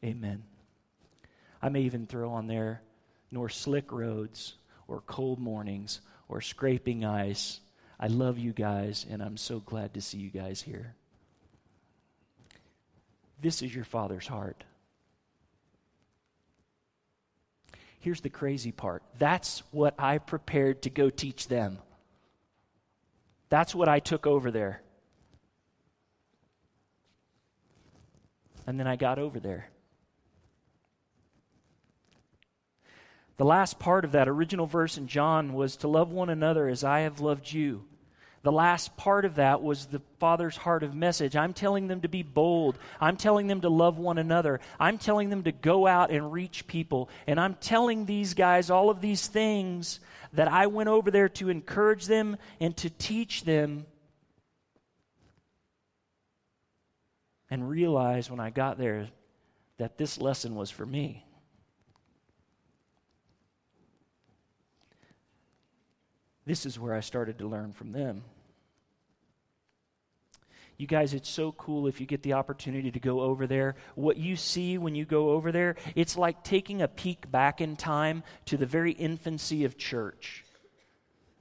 Amen. 0.01 0.43
I 1.61 1.67
may 1.67 1.81
even 1.81 2.07
throw 2.07 2.31
on 2.31 2.47
there, 2.47 2.81
nor 3.29 3.49
slick 3.49 3.91
roads, 3.91 4.53
or 4.87 5.01
cold 5.01 5.39
mornings, 5.39 6.01
or 6.29 6.41
scraping 6.41 7.05
ice. 7.05 7.59
I 7.99 8.07
love 8.07 8.37
you 8.37 8.53
guys, 8.53 9.05
and 9.09 9.21
I'm 9.21 9.37
so 9.37 9.59
glad 9.59 9.93
to 9.95 10.01
see 10.01 10.17
you 10.17 10.29
guys 10.29 10.61
here. 10.61 10.95
This 13.41 13.61
is 13.61 13.73
your 13.73 13.85
Father's 13.85 14.27
heart. 14.27 14.63
Here's 17.99 18.21
the 18.21 18.29
crazy 18.29 18.71
part 18.71 19.03
that's 19.17 19.63
what 19.71 19.95
I 19.99 20.17
prepared 20.19 20.83
to 20.83 20.89
go 20.89 21.09
teach 21.09 21.47
them. 21.47 21.79
That's 23.49 23.73
what 23.73 23.87
I 23.87 23.99
took 23.99 24.27
over 24.27 24.51
there. 24.51 24.81
And 28.65 28.79
then 28.79 28.87
I 28.87 28.97
got 28.97 29.17
over 29.17 29.39
there. 29.39 29.69
The 33.37 33.45
last 33.45 33.77
part 33.77 34.03
of 34.03 34.13
that 34.13 34.27
original 34.27 34.65
verse 34.65 34.97
in 34.97 35.07
John 35.07 35.53
was 35.53 35.77
to 35.77 35.87
love 35.87 36.11
one 36.11 36.29
another 36.29 36.67
as 36.67 36.83
I 36.83 37.01
have 37.01 37.19
loved 37.19 37.51
you. 37.51 37.85
The 38.41 38.51
last 38.51 38.97
part 38.97 39.25
of 39.25 39.35
that 39.35 39.61
was 39.61 39.87
the 39.87 40.01
Father's 40.19 40.57
heart 40.57 40.81
of 40.81 40.95
message. 40.95 41.35
I'm 41.35 41.53
telling 41.53 41.87
them 41.87 42.01
to 42.01 42.07
be 42.07 42.23
bold. 42.23 42.79
I'm 42.99 43.17
telling 43.17 43.47
them 43.47 43.61
to 43.61 43.69
love 43.69 43.99
one 43.99 44.17
another. 44.17 44.59
I'm 44.79 44.97
telling 44.97 45.29
them 45.29 45.43
to 45.43 45.51
go 45.51 45.85
out 45.85 46.11
and 46.11 46.31
reach 46.31 46.65
people. 46.65 47.09
And 47.27 47.39
I'm 47.39 47.55
telling 47.55 48.05
these 48.05 48.33
guys 48.33 48.69
all 48.69 48.89
of 48.89 49.01
these 49.01 49.27
things 49.27 49.99
that 50.33 50.47
I 50.47 50.67
went 50.67 50.89
over 50.89 51.11
there 51.11 51.29
to 51.29 51.49
encourage 51.49 52.05
them 52.05 52.37
and 52.59 52.75
to 52.77 52.89
teach 52.89 53.43
them. 53.43 53.85
And 57.49 57.69
realize 57.69 58.31
when 58.31 58.39
I 58.39 58.49
got 58.49 58.77
there 58.77 59.09
that 59.77 59.97
this 59.97 60.17
lesson 60.19 60.55
was 60.55 60.71
for 60.71 60.85
me. 60.85 61.26
This 66.47 66.65
is 66.65 66.79
where 66.79 66.93
I 66.93 67.01
started 67.01 67.39
to 67.39 67.47
learn 67.47 67.73
from 67.73 67.91
them. 67.91 68.23
You 70.77 70.87
guys, 70.87 71.13
it's 71.13 71.27
so 71.27 71.51
cool 71.51 71.87
if 71.87 71.99
you 71.99 72.07
get 72.07 72.23
the 72.23 72.33
opportunity 72.33 72.89
to 72.89 72.99
go 73.01 73.19
over 73.19 73.47
there. 73.47 73.75
What 73.95 74.15
you 74.15 74.37
see 74.37 74.77
when 74.77 74.95
you 74.95 75.03
go 75.03 75.31
over 75.31 75.51
there, 75.51 75.75
it's 75.93 76.15
like 76.15 76.45
taking 76.45 76.81
a 76.81 76.87
peek 76.87 77.29
back 77.29 77.59
in 77.59 77.75
time 77.75 78.23
to 78.45 78.55
the 78.55 78.65
very 78.65 78.93
infancy 78.93 79.65
of 79.65 79.77
church. 79.77 80.45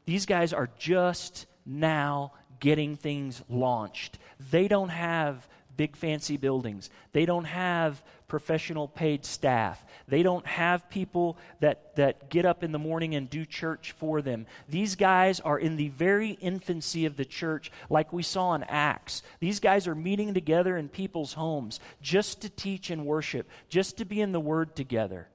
These 0.07 0.27
guys 0.27 0.53
are 0.53 0.71
just 0.77 1.47
now 1.65 2.33
getting 2.59 2.97
things 2.97 3.43
launched. 3.49 4.19
They 4.51 4.67
don't 4.67 4.89
have 4.89 5.47
big 5.77 5.97
fancy 5.97 6.37
buildings. 6.37 6.91
They 7.13 7.27
don't 7.27 7.45
have 7.45 8.03
professional 8.29 8.89
paid 8.89 9.25
staff. 9.25 9.85
They 10.09 10.23
don't 10.23 10.47
have 10.47 10.91
people 10.91 11.39
that, 11.61 11.95
that 11.97 12.29
get 12.29 12.45
up 12.45 12.63
in 12.65 12.73
the 12.73 12.79
morning 12.79 13.15
and 13.15 13.31
do 13.31 13.45
church 13.45 13.93
for 13.93 14.23
them. 14.23 14.47
These 14.69 14.97
guys 14.97 15.41
are 15.41 15.59
in 15.59 15.77
the 15.77 15.89
very 15.91 16.31
infancy 16.41 17.07
of 17.07 17.17
the 17.17 17.25
church, 17.25 17.71
like 17.89 18.13
we 18.13 18.23
saw 18.23 18.55
in 18.55 18.65
Acts. 18.65 19.23
These 19.41 19.61
guys 19.61 19.87
are 19.87 19.95
meeting 19.95 20.35
together 20.35 20.77
in 20.77 20.89
people's 20.89 21.35
homes 21.35 21.81
just 22.03 22.41
to 22.43 22.49
teach 22.49 22.91
and 22.91 23.07
worship, 23.07 23.49
just 23.69 23.99
to 23.99 24.05
be 24.05 24.21
in 24.21 24.33
the 24.33 24.41
Word 24.41 24.75
together. 24.75 25.29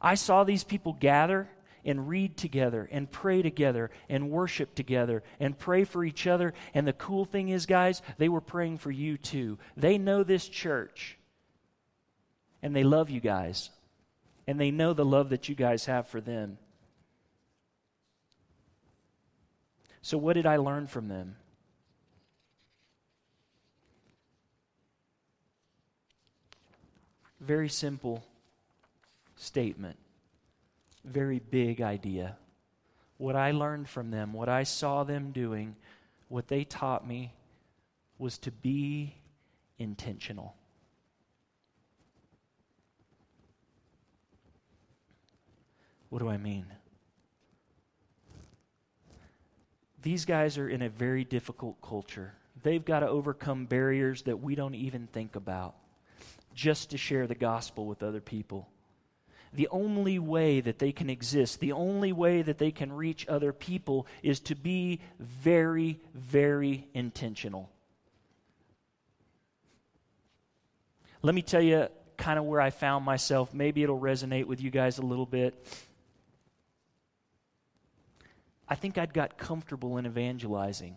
I 0.00 0.14
saw 0.14 0.44
these 0.44 0.64
people 0.64 0.92
gather 0.92 1.48
and 1.86 2.08
read 2.08 2.36
together 2.36 2.86
and 2.92 3.10
pray 3.10 3.40
together 3.40 3.90
and 4.08 4.30
worship 4.30 4.74
together 4.74 5.22
and 5.40 5.58
pray 5.58 5.84
for 5.84 6.04
each 6.04 6.26
other. 6.26 6.52
And 6.74 6.86
the 6.86 6.92
cool 6.92 7.24
thing 7.24 7.48
is, 7.48 7.64
guys, 7.64 8.02
they 8.18 8.28
were 8.28 8.42
praying 8.42 8.78
for 8.78 8.90
you 8.90 9.16
too. 9.16 9.58
They 9.76 9.96
know 9.96 10.22
this 10.22 10.46
church 10.46 11.16
and 12.62 12.76
they 12.76 12.84
love 12.84 13.08
you 13.08 13.20
guys. 13.20 13.70
and 14.46 14.60
they 14.60 14.70
know 14.70 14.92
the 14.92 15.04
love 15.04 15.30
that 15.30 15.48
you 15.48 15.54
guys 15.54 15.86
have 15.86 16.06
for 16.06 16.20
them. 16.20 16.58
So, 20.02 20.16
what 20.16 20.34
did 20.34 20.46
I 20.46 20.56
learn 20.56 20.86
from 20.86 21.08
them? 21.08 21.36
Very 27.40 27.68
simple 27.68 28.24
statement, 29.34 29.98
very 31.06 31.38
big 31.38 31.80
idea. 31.80 32.36
What 33.18 33.36
I 33.36 33.52
learned 33.52 33.88
from 33.88 34.10
them, 34.10 34.32
what 34.32 34.48
I 34.48 34.64
saw 34.64 35.04
them 35.04 35.30
doing, 35.32 35.76
what 36.28 36.48
they 36.48 36.64
taught 36.64 37.06
me 37.06 37.32
was 38.18 38.38
to 38.38 38.50
be 38.50 39.14
intentional. 39.78 40.54
What 46.08 46.20
do 46.20 46.28
I 46.28 46.36
mean? 46.36 46.66
These 50.02 50.24
guys 50.24 50.56
are 50.56 50.68
in 50.68 50.82
a 50.82 50.88
very 50.88 51.24
difficult 51.24 51.80
culture. 51.82 52.32
They've 52.62 52.84
got 52.84 53.00
to 53.00 53.08
overcome 53.08 53.66
barriers 53.66 54.22
that 54.22 54.40
we 54.40 54.54
don't 54.54 54.74
even 54.74 55.08
think 55.08 55.36
about 55.36 55.74
just 56.54 56.90
to 56.90 56.98
share 56.98 57.26
the 57.26 57.34
gospel 57.34 57.86
with 57.86 58.02
other 58.02 58.20
people. 58.20 58.68
The 59.54 59.68
only 59.68 60.18
way 60.18 60.60
that 60.60 60.78
they 60.78 60.92
can 60.92 61.08
exist, 61.08 61.60
the 61.60 61.72
only 61.72 62.12
way 62.12 62.42
that 62.42 62.58
they 62.58 62.70
can 62.70 62.92
reach 62.92 63.26
other 63.28 63.52
people 63.52 64.06
is 64.22 64.40
to 64.40 64.54
be 64.54 65.00
very, 65.18 66.00
very 66.14 66.86
intentional. 66.94 67.70
Let 71.22 71.34
me 71.34 71.42
tell 71.42 71.62
you 71.62 71.88
kind 72.16 72.38
of 72.38 72.44
where 72.44 72.60
I 72.60 72.70
found 72.70 73.04
myself. 73.04 73.54
Maybe 73.54 73.82
it'll 73.82 74.00
resonate 74.00 74.44
with 74.44 74.60
you 74.60 74.70
guys 74.70 74.98
a 74.98 75.02
little 75.02 75.26
bit. 75.26 75.54
I 78.68 78.74
think 78.74 78.98
I'd 78.98 79.14
got 79.14 79.38
comfortable 79.38 79.96
in 79.98 80.06
evangelizing. 80.06 80.96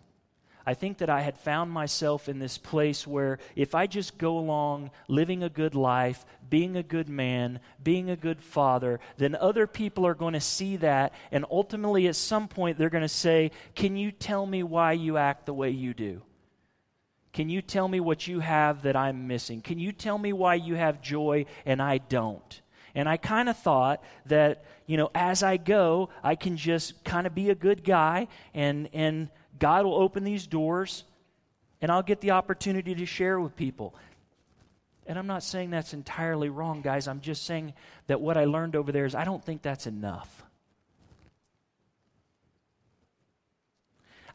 I 0.69 0.75
think 0.75 0.99
that 0.99 1.09
I 1.09 1.21
had 1.21 1.35
found 1.35 1.71
myself 1.71 2.29
in 2.29 2.37
this 2.37 2.59
place 2.59 3.07
where 3.07 3.39
if 3.55 3.73
I 3.73 3.87
just 3.87 4.19
go 4.19 4.37
along 4.37 4.91
living 5.07 5.41
a 5.41 5.49
good 5.49 5.73
life, 5.73 6.23
being 6.47 6.77
a 6.77 6.83
good 6.83 7.09
man, 7.09 7.59
being 7.83 8.11
a 8.11 8.15
good 8.15 8.39
father, 8.39 8.99
then 9.17 9.33
other 9.33 9.65
people 9.65 10.05
are 10.05 10.13
going 10.13 10.35
to 10.35 10.39
see 10.39 10.77
that. 10.77 11.15
And 11.31 11.43
ultimately, 11.49 12.07
at 12.07 12.15
some 12.15 12.47
point, 12.47 12.77
they're 12.77 12.91
going 12.91 13.01
to 13.01 13.07
say, 13.07 13.49
Can 13.73 13.97
you 13.97 14.11
tell 14.11 14.45
me 14.45 14.61
why 14.61 14.91
you 14.91 15.17
act 15.17 15.47
the 15.47 15.55
way 15.55 15.71
you 15.71 15.95
do? 15.95 16.21
Can 17.33 17.49
you 17.49 17.63
tell 17.63 17.87
me 17.87 17.99
what 17.99 18.27
you 18.27 18.39
have 18.39 18.83
that 18.83 18.95
I'm 18.95 19.25
missing? 19.25 19.61
Can 19.61 19.79
you 19.79 19.91
tell 19.91 20.19
me 20.19 20.33
why 20.33 20.53
you 20.53 20.75
have 20.75 21.01
joy 21.01 21.47
and 21.65 21.81
I 21.81 21.97
don't? 21.97 22.61
And 22.93 23.09
I 23.09 23.17
kind 23.17 23.49
of 23.49 23.57
thought 23.57 24.03
that, 24.27 24.65
you 24.85 24.97
know, 24.97 25.09
as 25.15 25.41
I 25.41 25.57
go, 25.57 26.09
I 26.23 26.35
can 26.35 26.57
just 26.57 27.03
kind 27.03 27.25
of 27.25 27.33
be 27.33 27.49
a 27.49 27.55
good 27.55 27.83
guy 27.83 28.27
and, 28.53 28.87
and 28.93 29.29
God 29.59 29.85
will 29.85 29.95
open 29.95 30.23
these 30.23 30.47
doors 30.47 31.03
and 31.81 31.91
I'll 31.91 32.03
get 32.03 32.21
the 32.21 32.31
opportunity 32.31 32.95
to 32.95 33.05
share 33.05 33.39
with 33.39 33.55
people. 33.55 33.95
And 35.05 35.17
I'm 35.17 35.27
not 35.27 35.43
saying 35.43 35.71
that's 35.71 35.93
entirely 35.93 36.49
wrong, 36.49 36.81
guys. 36.81 37.07
I'm 37.07 37.21
just 37.21 37.45
saying 37.45 37.73
that 38.07 38.21
what 38.21 38.37
I 38.37 38.45
learned 38.45 38.75
over 38.75 38.91
there 38.91 39.05
is 39.05 39.15
I 39.15 39.23
don't 39.23 39.43
think 39.43 39.61
that's 39.61 39.87
enough. 39.87 40.43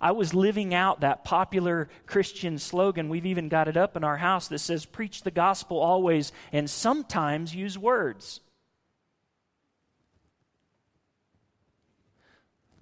I 0.00 0.10
was 0.12 0.34
living 0.34 0.74
out 0.74 1.00
that 1.00 1.24
popular 1.24 1.88
Christian 2.06 2.58
slogan. 2.58 3.08
We've 3.08 3.24
even 3.24 3.48
got 3.48 3.68
it 3.68 3.76
up 3.76 3.96
in 3.96 4.04
our 4.04 4.16
house 4.16 4.48
that 4.48 4.58
says, 4.58 4.84
Preach 4.84 5.22
the 5.22 5.30
gospel 5.30 5.78
always, 5.78 6.32
and 6.52 6.68
sometimes 6.68 7.54
use 7.54 7.78
words. 7.78 8.40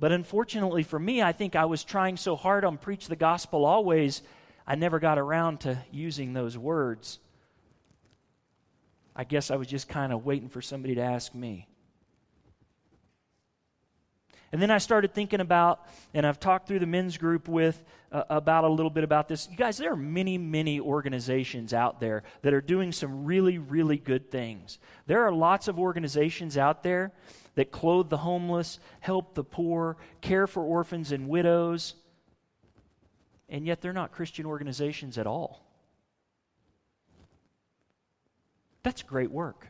But 0.02 0.10
unfortunately 0.10 0.82
for 0.82 0.98
me, 0.98 1.22
I 1.22 1.30
think 1.30 1.54
I 1.54 1.66
was 1.66 1.84
trying 1.84 2.16
so 2.16 2.34
hard 2.34 2.64
on 2.64 2.76
preach 2.76 3.06
the 3.06 3.14
gospel 3.14 3.64
always, 3.64 4.22
I 4.66 4.74
never 4.74 4.98
got 4.98 5.16
around 5.16 5.60
to 5.60 5.78
using 5.92 6.32
those 6.32 6.58
words. 6.58 7.20
I 9.14 9.22
guess 9.22 9.52
I 9.52 9.54
was 9.54 9.68
just 9.68 9.88
kind 9.88 10.12
of 10.12 10.26
waiting 10.26 10.48
for 10.48 10.60
somebody 10.60 10.96
to 10.96 11.00
ask 11.00 11.36
me. 11.36 11.68
And 14.52 14.60
then 14.60 14.70
I 14.70 14.78
started 14.78 15.14
thinking 15.14 15.40
about, 15.40 15.86
and 16.12 16.26
I've 16.26 16.38
talked 16.38 16.68
through 16.68 16.80
the 16.80 16.86
men's 16.86 17.16
group 17.16 17.48
with 17.48 17.82
uh, 18.12 18.24
about 18.28 18.64
a 18.64 18.68
little 18.68 18.90
bit 18.90 19.02
about 19.02 19.26
this. 19.26 19.48
You 19.50 19.56
guys, 19.56 19.78
there 19.78 19.92
are 19.92 19.96
many, 19.96 20.36
many 20.36 20.78
organizations 20.78 21.72
out 21.72 22.00
there 22.00 22.22
that 22.42 22.52
are 22.52 22.60
doing 22.60 22.92
some 22.92 23.24
really, 23.24 23.56
really 23.56 23.96
good 23.96 24.30
things. 24.30 24.78
There 25.06 25.22
are 25.22 25.32
lots 25.32 25.68
of 25.68 25.78
organizations 25.78 26.58
out 26.58 26.82
there 26.82 27.12
that 27.54 27.72
clothe 27.72 28.10
the 28.10 28.18
homeless, 28.18 28.78
help 29.00 29.34
the 29.34 29.44
poor, 29.44 29.96
care 30.20 30.46
for 30.46 30.62
orphans 30.62 31.12
and 31.12 31.28
widows, 31.28 31.94
and 33.48 33.66
yet 33.66 33.80
they're 33.80 33.94
not 33.94 34.12
Christian 34.12 34.44
organizations 34.44 35.16
at 35.16 35.26
all. 35.26 35.64
That's 38.82 39.02
great 39.02 39.30
work. 39.30 39.68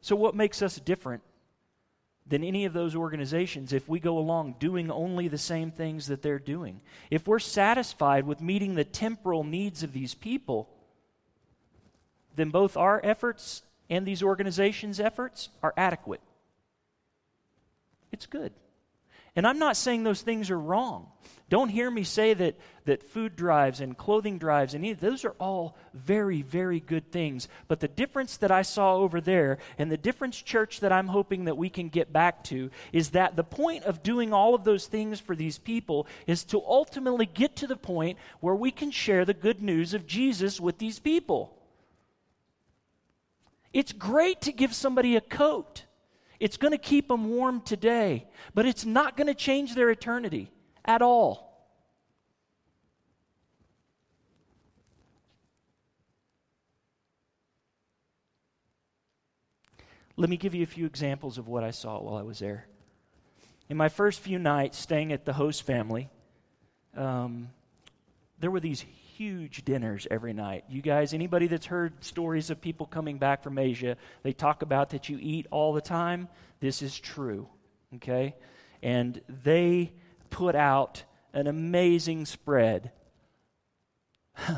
So, 0.00 0.14
what 0.14 0.34
makes 0.34 0.62
us 0.62 0.76
different 0.76 1.22
than 2.28 2.42
any 2.42 2.64
of 2.64 2.72
those 2.72 2.96
organizations 2.96 3.72
if 3.72 3.88
we 3.88 4.00
go 4.00 4.18
along 4.18 4.56
doing 4.58 4.90
only 4.90 5.28
the 5.28 5.38
same 5.38 5.70
things 5.70 6.06
that 6.06 6.22
they're 6.22 6.38
doing? 6.38 6.80
If 7.10 7.26
we're 7.26 7.38
satisfied 7.38 8.26
with 8.26 8.40
meeting 8.40 8.74
the 8.74 8.84
temporal 8.84 9.44
needs 9.44 9.82
of 9.82 9.92
these 9.92 10.14
people, 10.14 10.68
then 12.34 12.50
both 12.50 12.76
our 12.76 13.00
efforts 13.04 13.62
and 13.88 14.06
these 14.06 14.22
organizations' 14.22 15.00
efforts 15.00 15.48
are 15.62 15.72
adequate. 15.76 16.20
It's 18.12 18.26
good. 18.26 18.52
And 19.36 19.46
I'm 19.46 19.58
not 19.58 19.76
saying 19.76 20.02
those 20.02 20.22
things 20.22 20.50
are 20.50 20.58
wrong. 20.58 21.08
Don't 21.48 21.68
hear 21.68 21.88
me 21.90 22.02
say 22.02 22.34
that, 22.34 22.56
that 22.86 23.04
food 23.04 23.36
drives 23.36 23.80
and 23.80 23.96
clothing 23.96 24.38
drives 24.38 24.74
and 24.74 24.84
those 24.98 25.24
are 25.24 25.36
all 25.38 25.76
very, 25.94 26.42
very 26.42 26.80
good 26.80 27.12
things. 27.12 27.46
But 27.68 27.78
the 27.78 27.86
difference 27.86 28.38
that 28.38 28.50
I 28.50 28.62
saw 28.62 28.96
over 28.96 29.20
there 29.20 29.58
and 29.78 29.92
the 29.92 29.96
difference, 29.96 30.42
church, 30.42 30.80
that 30.80 30.90
I'm 30.90 31.06
hoping 31.06 31.44
that 31.44 31.56
we 31.56 31.70
can 31.70 31.88
get 31.88 32.12
back 32.12 32.42
to 32.44 32.70
is 32.92 33.10
that 33.10 33.36
the 33.36 33.44
point 33.44 33.84
of 33.84 34.02
doing 34.02 34.32
all 34.32 34.56
of 34.56 34.64
those 34.64 34.86
things 34.86 35.20
for 35.20 35.36
these 35.36 35.58
people 35.58 36.08
is 36.26 36.42
to 36.44 36.60
ultimately 36.64 37.26
get 37.26 37.54
to 37.56 37.68
the 37.68 37.76
point 37.76 38.18
where 38.40 38.56
we 38.56 38.72
can 38.72 38.90
share 38.90 39.24
the 39.24 39.34
good 39.34 39.62
news 39.62 39.94
of 39.94 40.06
Jesus 40.06 40.58
with 40.60 40.78
these 40.78 40.98
people. 40.98 41.56
It's 43.72 43.92
great 43.92 44.40
to 44.40 44.52
give 44.52 44.74
somebody 44.74 45.14
a 45.14 45.20
coat. 45.20 45.84
It's 46.38 46.56
going 46.56 46.72
to 46.72 46.78
keep 46.78 47.08
them 47.08 47.30
warm 47.30 47.60
today, 47.60 48.26
but 48.54 48.66
it's 48.66 48.84
not 48.84 49.16
going 49.16 49.26
to 49.26 49.34
change 49.34 49.74
their 49.74 49.90
eternity 49.90 50.50
at 50.84 51.02
all. 51.02 51.46
Let 60.18 60.30
me 60.30 60.36
give 60.38 60.54
you 60.54 60.62
a 60.62 60.66
few 60.66 60.86
examples 60.86 61.36
of 61.36 61.46
what 61.46 61.62
I 61.62 61.70
saw 61.70 62.00
while 62.00 62.16
I 62.16 62.22
was 62.22 62.38
there. 62.38 62.66
In 63.68 63.76
my 63.76 63.88
first 63.88 64.20
few 64.20 64.38
nights 64.38 64.78
staying 64.78 65.12
at 65.12 65.24
the 65.26 65.34
host 65.34 65.62
family, 65.64 66.08
um, 66.96 67.50
there 68.38 68.50
were 68.50 68.60
these 68.60 68.84
huge 69.16 69.64
dinners 69.64 70.06
every 70.10 70.34
night. 70.34 70.64
You 70.68 70.82
guys, 70.82 71.14
anybody 71.14 71.46
that's 71.46 71.66
heard 71.66 72.04
stories 72.04 72.50
of 72.50 72.60
people 72.60 72.86
coming 72.86 73.18
back 73.18 73.42
from 73.42 73.58
Asia, 73.58 73.96
they 74.22 74.32
talk 74.32 74.60
about 74.62 74.90
that 74.90 75.08
you 75.08 75.18
eat 75.20 75.46
all 75.50 75.72
the 75.72 75.80
time. 75.80 76.28
This 76.60 76.82
is 76.82 76.98
true, 76.98 77.48
okay? 77.94 78.34
And 78.82 79.20
they 79.42 79.92
put 80.28 80.54
out 80.54 81.02
an 81.32 81.46
amazing 81.46 82.26
spread. 82.26 82.92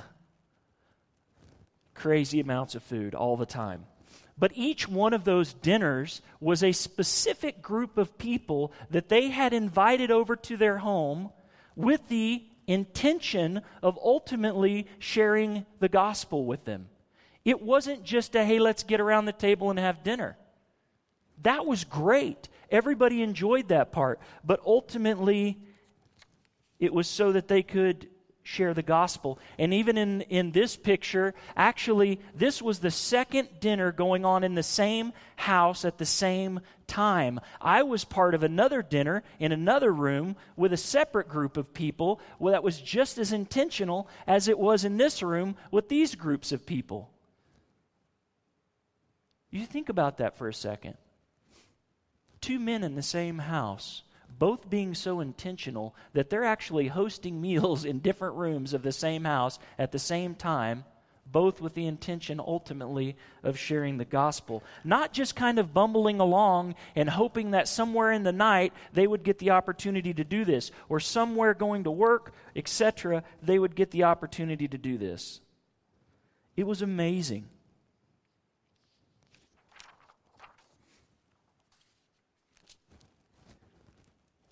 Crazy 1.94 2.40
amounts 2.40 2.74
of 2.74 2.82
food 2.82 3.14
all 3.14 3.36
the 3.36 3.46
time. 3.46 3.84
But 4.36 4.52
each 4.54 4.88
one 4.88 5.14
of 5.14 5.24
those 5.24 5.52
dinners 5.52 6.20
was 6.40 6.64
a 6.64 6.72
specific 6.72 7.62
group 7.62 7.96
of 7.96 8.18
people 8.18 8.72
that 8.90 9.08
they 9.08 9.28
had 9.28 9.52
invited 9.52 10.10
over 10.10 10.34
to 10.36 10.56
their 10.56 10.78
home 10.78 11.30
with 11.76 12.08
the 12.08 12.42
intention 12.68 13.62
of 13.82 13.98
ultimately 14.00 14.86
sharing 15.00 15.66
the 15.80 15.88
gospel 15.88 16.44
with 16.44 16.64
them. 16.64 16.88
It 17.44 17.62
wasn't 17.62 18.04
just 18.04 18.36
a, 18.36 18.44
hey, 18.44 18.60
let's 18.60 18.84
get 18.84 19.00
around 19.00 19.24
the 19.24 19.32
table 19.32 19.70
and 19.70 19.78
have 19.78 20.04
dinner. 20.04 20.36
That 21.42 21.66
was 21.66 21.84
great. 21.84 22.48
Everybody 22.70 23.22
enjoyed 23.22 23.68
that 23.68 23.90
part. 23.90 24.20
But 24.44 24.60
ultimately, 24.64 25.58
it 26.78 26.92
was 26.92 27.08
so 27.08 27.32
that 27.32 27.48
they 27.48 27.62
could 27.62 28.08
share 28.48 28.72
the 28.72 28.82
gospel. 28.82 29.38
And 29.58 29.74
even 29.74 29.98
in, 29.98 30.22
in 30.22 30.52
this 30.52 30.74
picture, 30.74 31.34
actually, 31.54 32.18
this 32.34 32.62
was 32.62 32.78
the 32.78 32.90
second 32.90 33.60
dinner 33.60 33.92
going 33.92 34.24
on 34.24 34.42
in 34.42 34.54
the 34.54 34.62
same 34.62 35.12
house 35.36 35.84
at 35.84 35.98
the 35.98 36.06
same 36.06 36.60
time. 36.86 37.40
I 37.60 37.82
was 37.82 38.06
part 38.06 38.34
of 38.34 38.42
another 38.42 38.80
dinner 38.80 39.22
in 39.38 39.52
another 39.52 39.92
room 39.92 40.34
with 40.56 40.72
a 40.72 40.78
separate 40.78 41.28
group 41.28 41.58
of 41.58 41.74
people 41.74 42.20
well, 42.38 42.52
that 42.52 42.62
was 42.62 42.80
just 42.80 43.18
as 43.18 43.32
intentional 43.32 44.08
as 44.26 44.48
it 44.48 44.58
was 44.58 44.82
in 44.82 44.96
this 44.96 45.22
room 45.22 45.54
with 45.70 45.90
these 45.90 46.14
groups 46.14 46.50
of 46.50 46.64
people. 46.64 47.10
You 49.50 49.66
think 49.66 49.90
about 49.90 50.16
that 50.18 50.38
for 50.38 50.48
a 50.48 50.54
second. 50.54 50.96
Two 52.40 52.58
men 52.58 52.82
in 52.82 52.94
the 52.94 53.02
same 53.02 53.40
house, 53.40 54.04
both 54.38 54.70
being 54.70 54.94
so 54.94 55.20
intentional 55.20 55.94
that 56.12 56.30
they're 56.30 56.44
actually 56.44 56.88
hosting 56.88 57.40
meals 57.42 57.84
in 57.84 57.98
different 58.00 58.36
rooms 58.36 58.72
of 58.74 58.82
the 58.82 58.92
same 58.92 59.24
house 59.24 59.58
at 59.78 59.92
the 59.92 59.98
same 59.98 60.34
time 60.34 60.84
both 61.30 61.60
with 61.60 61.74
the 61.74 61.86
intention 61.86 62.40
ultimately 62.40 63.16
of 63.42 63.58
sharing 63.58 63.98
the 63.98 64.04
gospel. 64.04 64.62
Not 64.84 65.12
just 65.12 65.36
kind 65.36 65.58
of 65.58 65.74
bumbling 65.74 66.20
along 66.20 66.74
and 66.94 67.08
hoping 67.08 67.52
that 67.52 67.68
somewhere 67.68 68.12
in 68.12 68.22
the 68.22 68.32
night 68.32 68.72
they 68.92 69.06
would 69.06 69.22
get 69.22 69.38
the 69.38 69.50
opportunity 69.50 70.14
to 70.14 70.24
do 70.24 70.44
this, 70.44 70.70
or 70.88 71.00
somewhere 71.00 71.54
going 71.54 71.84
to 71.84 71.90
work, 71.90 72.32
etc., 72.56 73.22
they 73.42 73.58
would 73.58 73.74
get 73.74 73.90
the 73.90 74.04
opportunity 74.04 74.68
to 74.68 74.78
do 74.78 74.98
this. 74.98 75.40
It 76.56 76.66
was 76.66 76.82
amazing. 76.82 77.48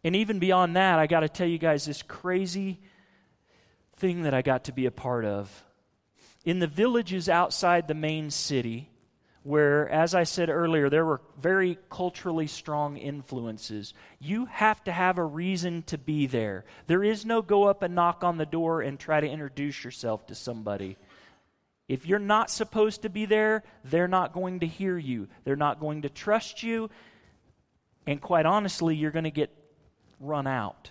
And 0.06 0.14
even 0.14 0.38
beyond 0.38 0.76
that, 0.76 1.00
I 1.00 1.08
got 1.08 1.20
to 1.20 1.28
tell 1.28 1.48
you 1.48 1.58
guys 1.58 1.84
this 1.84 2.00
crazy 2.00 2.78
thing 3.96 4.22
that 4.22 4.34
I 4.34 4.40
got 4.40 4.66
to 4.66 4.72
be 4.72 4.86
a 4.86 4.92
part 4.92 5.24
of 5.24 5.64
in 6.44 6.60
the 6.60 6.68
villages 6.68 7.28
outside 7.28 7.88
the 7.88 7.94
main 7.94 8.30
city, 8.30 8.88
where, 9.42 9.88
as 9.88 10.14
I 10.14 10.22
said 10.22 10.48
earlier, 10.48 10.88
there 10.88 11.04
were 11.04 11.22
very 11.40 11.76
culturally 11.90 12.46
strong 12.46 12.96
influences, 12.96 13.94
you 14.20 14.44
have 14.44 14.84
to 14.84 14.92
have 14.92 15.18
a 15.18 15.24
reason 15.24 15.82
to 15.88 15.98
be 15.98 16.28
there. 16.28 16.64
There 16.86 17.02
is 17.02 17.26
no 17.26 17.42
go 17.42 17.64
up 17.64 17.82
and 17.82 17.96
knock 17.96 18.22
on 18.22 18.38
the 18.38 18.46
door 18.46 18.82
and 18.82 19.00
try 19.00 19.18
to 19.18 19.28
introduce 19.28 19.82
yourself 19.82 20.28
to 20.28 20.36
somebody. 20.36 20.98
If 21.88 22.06
you're 22.06 22.20
not 22.20 22.48
supposed 22.48 23.02
to 23.02 23.08
be 23.08 23.24
there, 23.24 23.64
they're 23.82 24.06
not 24.06 24.32
going 24.32 24.60
to 24.60 24.68
hear 24.68 24.96
you. 24.96 25.26
They're 25.42 25.56
not 25.56 25.80
going 25.80 26.02
to 26.02 26.08
trust 26.08 26.62
you. 26.62 26.90
And 28.06 28.20
quite 28.20 28.46
honestly, 28.46 28.94
you're 28.94 29.10
going 29.10 29.24
to 29.24 29.32
get 29.32 29.65
run 30.20 30.46
out. 30.46 30.90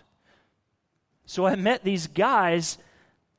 So 1.25 1.45
I 1.45 1.55
met 1.55 1.83
these 1.83 2.07
guys 2.07 2.77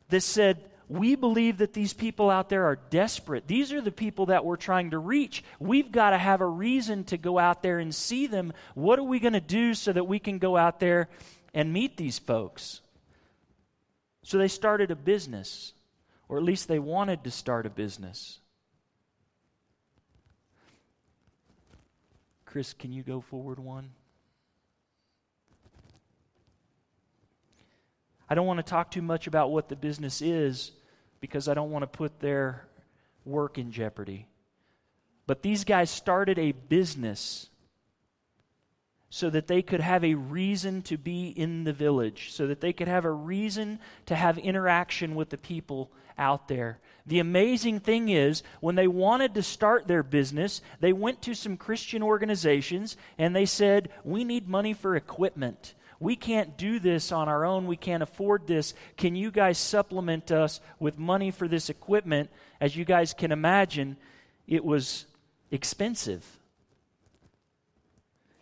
that 0.08 0.22
said, 0.22 0.58
we 0.88 1.16
believe 1.16 1.58
that 1.58 1.72
these 1.72 1.92
people 1.92 2.30
out 2.30 2.48
there 2.48 2.64
are 2.64 2.76
desperate. 2.76 3.48
These 3.48 3.72
are 3.72 3.80
the 3.80 3.90
people 3.90 4.26
that 4.26 4.44
we're 4.44 4.56
trying 4.56 4.90
to 4.90 4.98
reach. 4.98 5.42
We've 5.58 5.90
got 5.90 6.10
to 6.10 6.18
have 6.18 6.40
a 6.40 6.46
reason 6.46 7.04
to 7.04 7.16
go 7.16 7.38
out 7.38 7.62
there 7.62 7.78
and 7.78 7.94
see 7.94 8.26
them. 8.26 8.52
What 8.74 8.98
are 8.98 9.04
we 9.04 9.18
going 9.18 9.32
to 9.32 9.40
do 9.40 9.74
so 9.74 9.92
that 9.92 10.04
we 10.04 10.18
can 10.18 10.38
go 10.38 10.56
out 10.56 10.78
there 10.78 11.08
and 11.52 11.72
meet 11.72 11.96
these 11.96 12.18
folks? 12.18 12.80
So 14.22 14.38
they 14.38 14.48
started 14.48 14.90
a 14.90 14.96
business, 14.96 15.72
or 16.28 16.36
at 16.36 16.44
least 16.44 16.68
they 16.68 16.78
wanted 16.78 17.24
to 17.24 17.30
start 17.30 17.66
a 17.66 17.70
business. 17.70 18.38
Chris, 22.44 22.72
can 22.72 22.92
you 22.92 23.02
go 23.02 23.20
forward 23.20 23.58
one? 23.58 23.90
I 28.28 28.34
don't 28.34 28.46
want 28.46 28.58
to 28.58 28.70
talk 28.70 28.90
too 28.90 29.02
much 29.02 29.26
about 29.26 29.50
what 29.50 29.68
the 29.68 29.76
business 29.76 30.20
is 30.20 30.72
because 31.20 31.48
I 31.48 31.54
don't 31.54 31.70
want 31.70 31.82
to 31.82 31.86
put 31.86 32.20
their 32.20 32.66
work 33.24 33.58
in 33.58 33.72
jeopardy. 33.72 34.26
But 35.26 35.42
these 35.42 35.64
guys 35.64 35.90
started 35.90 36.38
a 36.38 36.52
business 36.52 37.48
so 39.08 39.30
that 39.30 39.46
they 39.46 39.62
could 39.62 39.80
have 39.80 40.04
a 40.04 40.14
reason 40.14 40.82
to 40.82 40.96
be 40.96 41.28
in 41.28 41.64
the 41.64 41.72
village, 41.72 42.32
so 42.32 42.46
that 42.48 42.60
they 42.60 42.72
could 42.72 42.88
have 42.88 43.04
a 43.04 43.10
reason 43.10 43.78
to 44.06 44.14
have 44.14 44.36
interaction 44.38 45.14
with 45.14 45.30
the 45.30 45.38
people 45.38 45.90
out 46.18 46.48
there. 46.48 46.78
The 47.06 47.20
amazing 47.20 47.80
thing 47.80 48.08
is, 48.08 48.42
when 48.60 48.74
they 48.74 48.88
wanted 48.88 49.34
to 49.34 49.42
start 49.42 49.86
their 49.86 50.02
business, 50.02 50.60
they 50.80 50.92
went 50.92 51.22
to 51.22 51.34
some 51.34 51.56
Christian 51.56 52.02
organizations 52.02 52.96
and 53.16 53.34
they 53.34 53.46
said, 53.46 53.90
We 54.04 54.24
need 54.24 54.48
money 54.48 54.72
for 54.72 54.96
equipment. 54.96 55.74
We 55.98 56.16
can't 56.16 56.56
do 56.56 56.78
this 56.78 57.10
on 57.10 57.28
our 57.28 57.44
own. 57.44 57.66
We 57.66 57.76
can't 57.76 58.02
afford 58.02 58.46
this. 58.46 58.74
Can 58.96 59.16
you 59.16 59.30
guys 59.30 59.58
supplement 59.58 60.30
us 60.30 60.60
with 60.78 60.98
money 60.98 61.30
for 61.30 61.48
this 61.48 61.70
equipment? 61.70 62.30
As 62.60 62.76
you 62.76 62.84
guys 62.84 63.14
can 63.14 63.32
imagine, 63.32 63.96
it 64.46 64.64
was 64.64 65.06
expensive. 65.50 66.24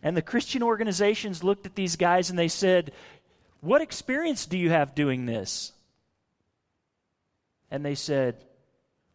And 0.02 0.16
the 0.16 0.22
Christian 0.22 0.62
organizations 0.62 1.44
looked 1.44 1.64
at 1.64 1.74
these 1.74 1.96
guys 1.96 2.28
and 2.28 2.38
they 2.38 2.48
said, 2.48 2.92
What 3.60 3.80
experience 3.80 4.46
do 4.46 4.58
you 4.58 4.70
have 4.70 4.94
doing 4.94 5.26
this? 5.26 5.72
And 7.70 7.84
they 7.84 7.94
said, 7.94 8.44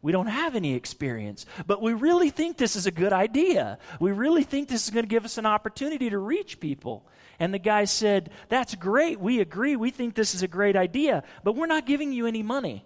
we 0.02 0.14
don't 0.14 0.28
have 0.28 0.56
any 0.56 0.76
experience, 0.76 1.46
but 1.68 1.82
we 1.82 1.94
really 1.94 2.30
think 2.30 2.56
this 2.56 2.78
is 2.78 2.86
a 2.86 2.92
good 2.92 3.12
idea. 3.12 3.78
We 4.00 4.12
really 4.12 4.44
think 4.44 4.70
this 4.70 4.86
is 4.86 4.92
going 4.92 5.04
to 5.04 5.10
give 5.10 5.26
us 5.26 5.38
an 5.38 5.46
opportunity 5.46 6.10
to 6.10 6.18
reach 6.18 6.62
people. 6.62 7.06
And 7.38 7.54
the 7.54 7.60
guy 7.60 7.84
said, 7.84 8.30
That's 8.48 8.76
great. 8.76 9.20
We 9.20 9.42
agree. 9.42 9.76
We 9.76 9.92
think 9.92 10.16
this 10.16 10.34
is 10.34 10.42
a 10.42 10.48
great 10.48 10.78
idea, 10.78 11.24
but 11.44 11.56
we're 11.56 11.68
not 11.68 11.86
giving 11.86 12.14
you 12.14 12.28
any 12.28 12.44
money 12.44 12.86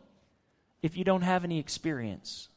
if 0.81 0.97
you 0.97 1.03
don't 1.03 1.21
have 1.21 1.43
any 1.43 1.59
experience. 1.59 2.49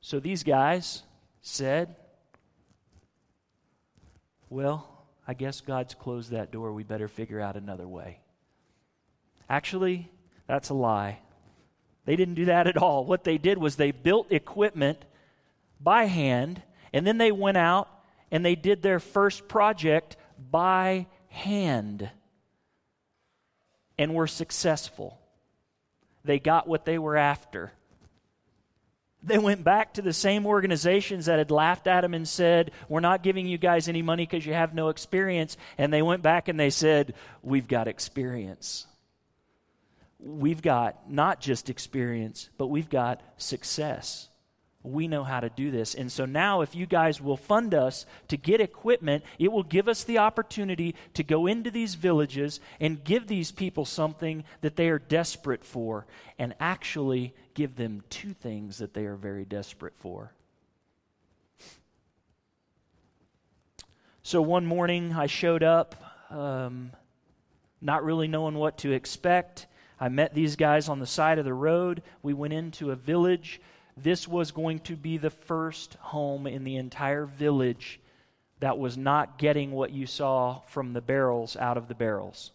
So 0.00 0.18
these 0.18 0.42
guys 0.42 1.04
said, 1.40 1.94
Well, 4.50 5.06
I 5.26 5.34
guess 5.34 5.60
God's 5.60 5.94
closed 5.94 6.32
that 6.32 6.50
door. 6.50 6.72
We 6.72 6.82
better 6.82 7.08
figure 7.08 7.40
out 7.40 7.56
another 7.56 7.86
way. 7.86 8.18
Actually, 9.48 10.10
that's 10.46 10.68
a 10.68 10.74
lie. 10.74 11.18
They 12.04 12.16
didn't 12.16 12.34
do 12.34 12.46
that 12.46 12.66
at 12.66 12.76
all. 12.76 13.04
What 13.04 13.24
they 13.24 13.38
did 13.38 13.58
was 13.58 13.76
they 13.76 13.90
built 13.90 14.30
equipment 14.30 14.98
by 15.80 16.04
hand, 16.04 16.62
and 16.92 17.06
then 17.06 17.18
they 17.18 17.32
went 17.32 17.56
out 17.56 17.88
and 18.30 18.44
they 18.44 18.54
did 18.54 18.82
their 18.82 19.00
first 19.00 19.48
project 19.48 20.16
by 20.50 21.06
hand 21.28 22.10
and 23.98 24.14
were 24.14 24.26
successful. 24.26 25.18
They 26.24 26.38
got 26.38 26.66
what 26.66 26.84
they 26.84 26.98
were 26.98 27.16
after. 27.16 27.72
They 29.22 29.38
went 29.38 29.64
back 29.64 29.94
to 29.94 30.02
the 30.02 30.12
same 30.12 30.44
organizations 30.46 31.26
that 31.26 31.38
had 31.38 31.50
laughed 31.50 31.86
at 31.86 32.02
them 32.02 32.12
and 32.12 32.28
said, 32.28 32.72
We're 32.88 33.00
not 33.00 33.22
giving 33.22 33.46
you 33.46 33.56
guys 33.56 33.88
any 33.88 34.02
money 34.02 34.26
because 34.26 34.44
you 34.44 34.52
have 34.52 34.74
no 34.74 34.88
experience. 34.88 35.56
And 35.78 35.92
they 35.92 36.02
went 36.02 36.22
back 36.22 36.48
and 36.48 36.60
they 36.60 36.70
said, 36.70 37.14
We've 37.42 37.68
got 37.68 37.88
experience 37.88 38.86
we've 40.24 40.62
got 40.62 41.10
not 41.10 41.40
just 41.40 41.68
experience, 41.68 42.48
but 42.56 42.68
we've 42.68 42.88
got 42.88 43.20
success. 43.36 44.28
We 44.82 45.08
know 45.08 45.24
how 45.24 45.40
to 45.40 45.48
do 45.48 45.70
this. 45.70 45.94
And 45.94 46.10
so 46.10 46.26
now, 46.26 46.60
if 46.60 46.74
you 46.74 46.86
guys 46.86 47.20
will 47.20 47.36
fund 47.36 47.74
us 47.74 48.04
to 48.28 48.36
get 48.36 48.60
equipment, 48.60 49.24
it 49.38 49.52
will 49.52 49.62
give 49.62 49.88
us 49.88 50.04
the 50.04 50.18
opportunity 50.18 50.94
to 51.14 51.22
go 51.22 51.46
into 51.46 51.70
these 51.70 51.94
villages 51.94 52.60
and 52.80 53.02
give 53.02 53.26
these 53.26 53.50
people 53.50 53.84
something 53.84 54.44
that 54.60 54.76
they 54.76 54.88
are 54.88 54.98
desperate 54.98 55.64
for, 55.64 56.06
and 56.38 56.54
actually 56.60 57.34
give 57.54 57.76
them 57.76 58.02
two 58.10 58.34
things 58.34 58.78
that 58.78 58.92
they 58.92 59.06
are 59.06 59.16
very 59.16 59.44
desperate 59.44 59.94
for. 59.96 60.32
So 64.22 64.40
one 64.42 64.64
morning, 64.66 65.12
I 65.12 65.26
showed 65.26 65.62
up, 65.62 65.94
um, 66.30 66.92
not 67.80 68.04
really 68.04 68.28
knowing 68.28 68.54
what 68.54 68.78
to 68.78 68.92
expect 68.92 69.66
I 70.00 70.08
met 70.08 70.34
these 70.34 70.56
guys 70.56 70.88
on 70.88 70.98
the 70.98 71.06
side 71.06 71.38
of 71.38 71.44
the 71.44 71.54
road. 71.54 72.02
We 72.22 72.34
went 72.34 72.52
into 72.52 72.90
a 72.90 72.96
village. 72.96 73.60
This 73.96 74.26
was 74.26 74.50
going 74.50 74.80
to 74.80 74.96
be 74.96 75.18
the 75.18 75.30
first 75.30 75.94
home 76.00 76.46
in 76.46 76.64
the 76.64 76.76
entire 76.76 77.26
village 77.26 78.00
that 78.60 78.78
was 78.78 78.96
not 78.96 79.38
getting 79.38 79.72
what 79.72 79.92
you 79.92 80.06
saw 80.06 80.60
from 80.66 80.92
the 80.92 81.00
barrels 81.00 81.56
out 81.56 81.76
of 81.76 81.88
the 81.88 81.94
barrels. 81.94 82.50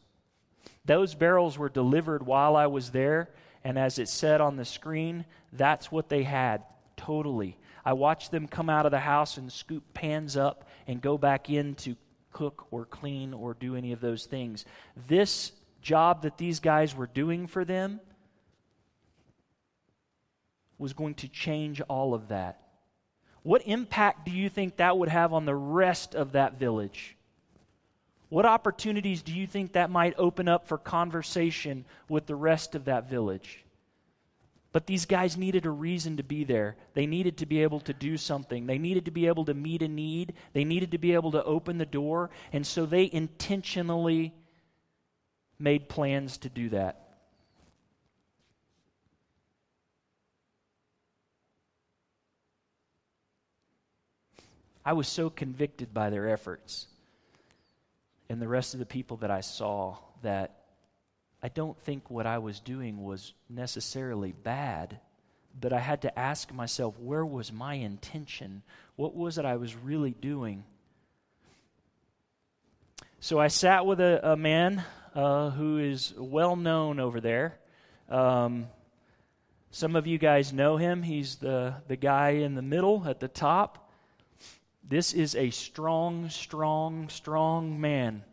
Those 0.86 1.13
barrels 1.13 1.58
were 1.58 1.69
delivered 1.69 2.25
while 2.25 2.56
I 2.56 2.67
was 2.67 2.90
there, 2.90 3.29
and 3.63 3.77
as 3.77 4.00
it 4.00 4.10
said 4.10 4.42
on 4.42 4.56
the 4.56 4.65
screen, 4.65 5.25
that's 5.54 5.92
what 5.92 6.10
they 6.10 6.23
had 6.23 6.63
totally. 6.98 7.58
I 7.85 7.94
watched 7.94 8.31
them 8.31 8.48
come 8.48 8.69
out 8.69 8.85
of 8.85 8.92
the 8.92 9.00
house 9.00 9.37
and 9.37 9.52
scoop 9.52 9.83
pans 9.94 10.35
up 10.35 10.67
and 10.87 11.02
go 11.02 11.17
back 11.17 11.50
in 11.50 11.75
to 11.75 11.96
cook 12.31 12.67
or 12.71 12.85
clean 12.85 13.33
or 13.33 13.54
do 13.54 13.75
any 13.75 13.92
of 13.92 14.02
those 14.02 14.25
things. 14.25 14.65
This 15.08 15.52
job 15.82 16.23
that 16.23 16.38
these 16.38 16.60
guys 16.60 16.96
were 16.96 17.08
doing 17.08 17.48
for 17.48 17.65
them 17.65 18.00
was 20.77 20.94
going 20.94 21.13
to 21.15 21.27
change 21.27 21.82
all 21.82 22.13
of 22.13 22.30
that. 22.30 22.62
What 23.44 23.63
impact 23.65 24.25
do 24.25 24.32
you 24.32 24.50
think 24.50 24.77
that 24.77 24.98
would 24.98 25.10
have 25.10 25.34
on 25.34 25.46
the 25.46 25.56
rest 25.56 26.15
of 26.15 26.34
that 26.34 26.60
village? 26.60 27.15
What 28.30 28.46
opportunities 28.46 29.21
do 29.21 29.34
you 29.34 29.48
think 29.48 29.73
that 29.73 29.90
might 29.90 30.13
open 30.17 30.48
up 30.48 30.67
for 30.67 30.77
conversation 30.77 31.86
with 32.08 32.27
the 32.27 32.36
rest 32.36 32.75
of 32.75 32.86
that 32.86 33.10
village? 33.10 33.63
But 34.71 34.86
these 34.86 35.06
guys 35.06 35.36
needed 35.36 35.65
a 35.65 35.71
reason 35.71 36.17
to 36.17 36.23
be 36.23 36.44
there. 36.44 36.75
They 36.94 37.08
needed 37.08 37.38
to 37.38 37.48
be 37.48 37.63
able 37.63 37.80
to 37.82 37.94
do 37.94 38.17
something. 38.17 38.67
They 38.67 38.77
needed 38.77 39.06
to 39.06 39.12
be 39.12 39.25
able 39.25 39.46
to 39.46 39.56
meet 39.56 39.82
a 39.82 39.88
need. 39.88 40.34
They 40.54 40.63
needed 40.63 40.92
to 40.92 41.00
be 41.00 41.13
able 41.13 41.32
to 41.32 41.44
open 41.44 41.80
the 41.80 41.88
door. 41.88 42.30
And 42.54 42.65
so 42.67 42.86
they 42.86 43.10
intentionally 43.12 44.32
made 45.60 45.89
plans 45.89 46.37
to 46.37 46.49
do 46.49 46.69
that. 46.69 47.05
I 54.85 54.93
was 54.93 55.07
so 55.07 55.29
convicted 55.29 55.93
by 55.93 56.10
their 56.10 56.29
efforts 56.29 56.87
and 58.29 58.41
the 58.41 58.47
rest 58.47 58.73
of 58.73 58.79
the 58.79 58.85
people 58.85 59.17
that 59.17 59.31
I 59.31 59.41
saw 59.41 59.97
that 60.21 60.60
I 61.41 61.49
don't 61.49 61.77
think 61.79 62.10
what 62.10 62.25
I 62.25 62.37
was 62.37 62.60
doing 62.60 63.03
was 63.03 63.33
necessarily 63.49 64.31
bad, 64.31 64.99
but 65.60 65.73
I 65.73 65.79
had 65.79 66.01
to 66.03 66.19
ask 66.19 66.53
myself, 66.53 66.97
where 66.99 67.25
was 67.25 67.51
my 67.51 67.75
intention? 67.75 68.62
What 68.95 69.15
was 69.15 69.37
it 69.37 69.45
I 69.45 69.55
was 69.55 69.75
really 69.75 70.12
doing? 70.12 70.63
So 73.19 73.39
I 73.39 73.47
sat 73.47 73.85
with 73.85 73.99
a, 73.99 74.31
a 74.31 74.37
man 74.37 74.83
uh, 75.19 75.49
who 75.49 75.79
is 75.79 76.13
well 76.17 76.55
known 76.55 76.97
over 76.97 77.19
there. 77.19 77.59
Um, 78.07 78.67
some 79.69 79.97
of 79.97 80.07
you 80.07 80.17
guys 80.17 80.53
know 80.53 80.77
him. 80.77 81.03
He's 81.03 81.35
the, 81.35 81.73
the 81.89 81.97
guy 81.97 82.29
in 82.29 82.55
the 82.55 82.61
middle 82.61 83.03
at 83.05 83.19
the 83.19 83.27
top. 83.27 83.91
This 84.81 85.13
is 85.13 85.35
a 85.35 85.49
strong, 85.49 86.29
strong, 86.29 87.09
strong 87.09 87.81
man. 87.81 88.23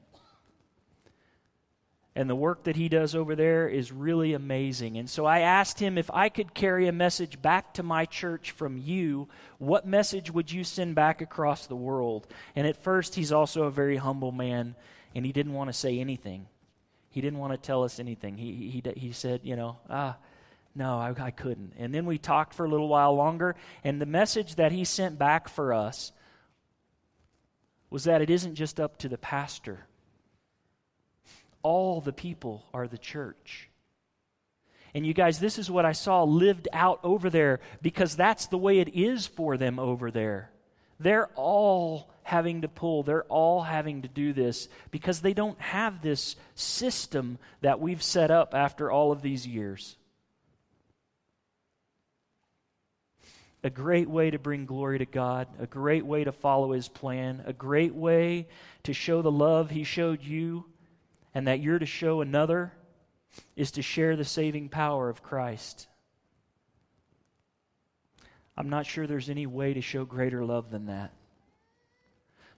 And 2.14 2.30
the 2.30 2.36
work 2.36 2.62
that 2.64 2.76
he 2.76 2.88
does 2.88 3.16
over 3.16 3.34
there 3.34 3.68
is 3.68 3.90
really 3.90 4.34
amazing. 4.34 4.96
And 4.96 5.10
so 5.10 5.26
I 5.26 5.40
asked 5.40 5.80
him 5.80 5.98
if 5.98 6.08
I 6.14 6.28
could 6.28 6.54
carry 6.54 6.86
a 6.86 6.92
message 6.92 7.42
back 7.42 7.74
to 7.74 7.82
my 7.82 8.04
church 8.04 8.52
from 8.52 8.78
you, 8.78 9.28
what 9.58 9.88
message 9.88 10.30
would 10.30 10.52
you 10.52 10.62
send 10.62 10.94
back 10.94 11.20
across 11.20 11.66
the 11.66 11.74
world? 11.74 12.28
And 12.54 12.64
at 12.64 12.76
first, 12.84 13.16
he's 13.16 13.32
also 13.32 13.64
a 13.64 13.72
very 13.72 13.96
humble 13.96 14.32
man, 14.32 14.76
and 15.16 15.26
he 15.26 15.32
didn't 15.32 15.52
want 15.52 15.68
to 15.68 15.74
say 15.74 15.98
anything. 15.98 16.46
He 17.16 17.22
didn't 17.22 17.38
want 17.38 17.54
to 17.54 17.56
tell 17.58 17.82
us 17.82 17.98
anything. 17.98 18.36
He, 18.36 18.82
he, 18.84 19.00
he 19.00 19.12
said, 19.12 19.40
you 19.42 19.56
know, 19.56 19.78
ah, 19.88 20.16
no, 20.74 20.98
I, 20.98 21.14
I 21.18 21.30
couldn't. 21.30 21.72
And 21.78 21.94
then 21.94 22.04
we 22.04 22.18
talked 22.18 22.52
for 22.52 22.66
a 22.66 22.68
little 22.68 22.88
while 22.88 23.14
longer, 23.14 23.56
and 23.82 24.00
the 24.00 24.06
message 24.06 24.56
that 24.56 24.70
he 24.70 24.84
sent 24.84 25.18
back 25.18 25.48
for 25.48 25.72
us 25.72 26.12
was 27.88 28.04
that 28.04 28.20
it 28.20 28.28
isn't 28.28 28.56
just 28.56 28.78
up 28.78 28.98
to 28.98 29.08
the 29.08 29.16
pastor 29.16 29.86
all 31.66 32.00
the 32.00 32.12
people 32.12 32.64
are 32.72 32.86
the 32.86 32.96
church. 32.96 33.68
And 34.94 35.04
you 35.04 35.12
guys, 35.12 35.40
this 35.40 35.58
is 35.58 35.68
what 35.68 35.84
I 35.84 35.90
saw 35.90 36.22
lived 36.22 36.68
out 36.72 37.00
over 37.02 37.28
there 37.28 37.58
because 37.82 38.14
that's 38.14 38.46
the 38.46 38.56
way 38.56 38.78
it 38.78 38.94
is 38.94 39.26
for 39.26 39.56
them 39.56 39.80
over 39.80 40.12
there. 40.12 40.52
They're 40.98 41.28
all 41.34 42.10
having 42.22 42.62
to 42.62 42.68
pull, 42.68 43.02
they're 43.02 43.24
all 43.24 43.62
having 43.62 44.02
to 44.02 44.08
do 44.08 44.32
this 44.32 44.68
because 44.90 45.20
they 45.20 45.34
don't 45.34 45.60
have 45.60 46.02
this 46.02 46.36
system 46.54 47.38
that 47.60 47.80
we've 47.80 48.02
set 48.02 48.30
up 48.30 48.54
after 48.54 48.90
all 48.90 49.12
of 49.12 49.22
these 49.22 49.46
years. 49.46 49.96
A 53.62 53.70
great 53.70 54.08
way 54.08 54.30
to 54.30 54.38
bring 54.38 54.66
glory 54.66 54.98
to 54.98 55.06
God, 55.06 55.48
a 55.58 55.66
great 55.66 56.04
way 56.04 56.24
to 56.24 56.32
follow 56.32 56.72
His 56.72 56.88
plan, 56.88 57.42
a 57.46 57.52
great 57.52 57.94
way 57.94 58.48
to 58.84 58.92
show 58.92 59.22
the 59.22 59.30
love 59.30 59.70
He 59.70 59.84
showed 59.84 60.22
you 60.22 60.64
and 61.34 61.46
that 61.48 61.60
you're 61.60 61.78
to 61.78 61.86
show 61.86 62.20
another 62.22 62.72
is 63.56 63.72
to 63.72 63.82
share 63.82 64.16
the 64.16 64.24
saving 64.24 64.68
power 64.68 65.08
of 65.08 65.22
Christ. 65.22 65.86
I'm 68.56 68.68
not 68.68 68.86
sure 68.86 69.06
there's 69.06 69.28
any 69.28 69.46
way 69.46 69.74
to 69.74 69.80
show 69.80 70.04
greater 70.04 70.44
love 70.44 70.70
than 70.70 70.86
that. 70.86 71.12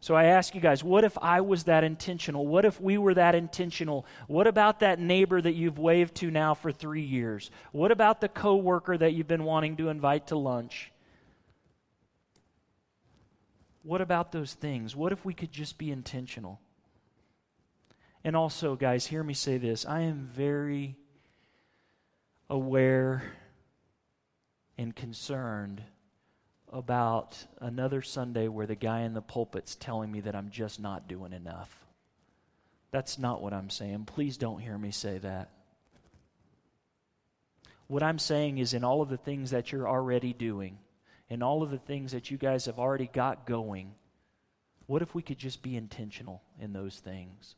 So 0.01 0.15
I 0.15 0.25
ask 0.27 0.55
you 0.55 0.61
guys, 0.61 0.85
what 0.85 1.03
if 1.03 1.19
I 1.21 1.41
was 1.41 1.65
that 1.65 1.83
intentional? 1.83 2.47
What 2.47 2.65
if 2.65 2.81
we 2.81 2.99
were 2.99 3.15
that 3.15 3.35
intentional? 3.35 4.07
What 4.29 4.47
about 4.47 4.81
that 4.81 5.01
neighbor 5.01 5.41
that 5.41 5.55
you've 5.55 5.79
waved 5.79 6.15
to 6.17 6.31
now 6.31 6.55
for 6.55 6.71
three 6.71 7.03
years? 7.03 7.51
What 7.73 7.91
about 7.91 8.21
the 8.21 8.29
coworker 8.29 8.97
that 8.97 9.15
you've 9.15 9.27
been 9.27 9.43
wanting 9.43 9.77
to 9.79 9.89
invite 9.89 10.29
to 10.29 10.37
lunch? 10.37 10.93
What 13.83 14.01
about 14.01 14.31
those 14.31 14.55
things? 14.55 14.95
What 14.95 15.13
if 15.13 15.25
we 15.25 15.35
could 15.35 15.51
just 15.51 15.79
be 15.79 15.91
intentional? 15.91 16.61
And 18.23 18.37
also, 18.37 18.77
guys, 18.77 19.07
hear 19.07 19.25
me 19.25 19.35
say 19.35 19.59
this. 19.59 19.85
I 19.85 20.03
am 20.03 20.31
very 20.33 20.97
aware 22.49 23.23
and 24.79 24.95
concerned 24.95 25.83
about 26.73 27.37
another 27.61 28.01
Sunday 28.01 28.49
where 28.49 28.67
the 28.67 28.75
guy 28.75 29.01
in 29.01 29.15
the 29.15 29.21
pulpit's 29.21 29.75
telling 29.75 30.11
me 30.13 30.21
that 30.21 30.37
I'm 30.37 30.51
just 30.51 30.81
not 30.81 31.09
doing 31.09 31.33
enough. 31.33 31.75
That's 32.91 33.19
not 33.19 33.43
what 33.43 33.53
I'm 33.53 33.71
saying. 33.71 34.05
Please 34.05 34.37
don't 34.37 34.61
hear 34.61 34.79
me 34.79 34.91
say 34.91 35.19
that. 35.19 35.51
What 37.87 38.03
I'm 38.03 38.19
saying 38.19 38.59
is, 38.59 38.75
in 38.75 38.85
all 38.85 39.01
of 39.03 39.09
the 39.09 39.17
things 39.17 39.51
that 39.51 39.73
you're 39.73 39.89
already 39.89 40.33
doing, 40.33 40.79
in 41.31 41.43
all 41.43 41.63
of 41.63 41.71
the 41.71 41.79
things 41.79 42.13
that 42.13 42.31
you 42.31 42.37
guys 42.37 42.67
have 42.67 42.79
already 42.79 43.07
got 43.07 43.47
going, 43.47 43.95
what 44.87 45.03
if 45.03 45.15
we 45.15 45.23
could 45.23 45.39
just 45.39 45.63
be 45.63 45.77
intentional 45.77 46.43
in 46.61 46.73
those 46.73 46.99
things? 46.99 47.57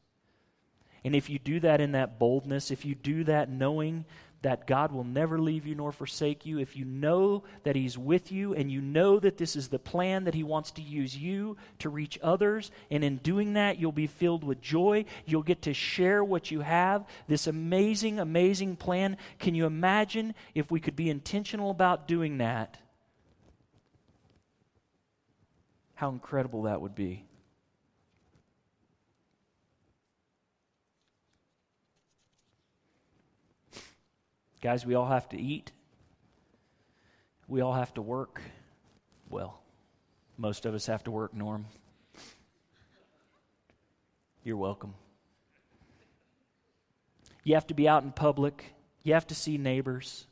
And 1.04 1.16
if 1.16 1.30
you 1.30 1.38
do 1.38 1.60
that 1.60 1.80
in 1.80 1.92
that 1.92 2.18
boldness, 2.18 2.70
if 2.70 2.84
you 2.84 2.94
do 2.94 3.24
that 3.24 3.50
knowing 3.50 4.04
that 4.42 4.66
God 4.66 4.90
will 4.92 5.04
never 5.04 5.38
leave 5.38 5.66
you 5.66 5.74
nor 5.74 5.92
forsake 5.92 6.46
you, 6.46 6.58
if 6.58 6.76
you 6.76 6.84
know 6.84 7.44
that 7.64 7.76
He's 7.76 7.98
with 7.98 8.32
you 8.32 8.54
and 8.54 8.70
you 8.70 8.80
know 8.80 9.18
that 9.20 9.36
this 9.36 9.54
is 9.56 9.68
the 9.68 9.78
plan 9.78 10.24
that 10.24 10.34
He 10.34 10.42
wants 10.42 10.70
to 10.72 10.82
use 10.82 11.16
you 11.16 11.56
to 11.80 11.88
reach 11.88 12.18
others, 12.22 12.70
and 12.90 13.04
in 13.04 13.18
doing 13.18 13.54
that, 13.54 13.78
you'll 13.78 13.92
be 13.92 14.06
filled 14.06 14.44
with 14.44 14.60
joy. 14.60 15.04
You'll 15.26 15.42
get 15.42 15.62
to 15.62 15.74
share 15.74 16.24
what 16.24 16.50
you 16.50 16.60
have, 16.60 17.06
this 17.28 17.46
amazing, 17.46 18.18
amazing 18.18 18.76
plan. 18.76 19.16
Can 19.38 19.54
you 19.54 19.66
imagine 19.66 20.34
if 20.54 20.70
we 20.70 20.80
could 20.80 20.96
be 20.96 21.10
intentional 21.10 21.70
about 21.70 22.08
doing 22.08 22.38
that? 22.38 22.78
How 25.94 26.08
incredible 26.08 26.62
that 26.62 26.80
would 26.80 26.94
be. 26.94 27.26
Guys, 34.60 34.84
we 34.84 34.94
all 34.94 35.06
have 35.06 35.28
to 35.30 35.40
eat. 35.40 35.72
We 37.48 37.62
all 37.62 37.72
have 37.72 37.94
to 37.94 38.02
work. 38.02 38.40
Well, 39.30 39.60
most 40.36 40.66
of 40.66 40.74
us 40.74 40.86
have 40.86 41.04
to 41.04 41.10
work, 41.10 41.34
Norm. 41.34 41.66
You're 44.44 44.56
welcome. 44.56 44.94
You 47.44 47.54
have 47.54 47.66
to 47.68 47.74
be 47.74 47.88
out 47.88 48.02
in 48.02 48.12
public. 48.12 48.74
You 49.02 49.14
have 49.14 49.26
to 49.28 49.34
see 49.34 49.56
neighbors. 49.56 50.26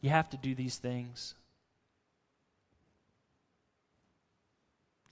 You 0.00 0.10
have 0.10 0.30
to 0.30 0.36
do 0.36 0.54
these 0.54 0.76
things. 0.76 1.34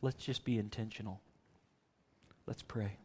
Let's 0.00 0.24
just 0.24 0.44
be 0.44 0.58
intentional. 0.58 1.20
Let's 2.46 2.62
pray. 2.62 2.96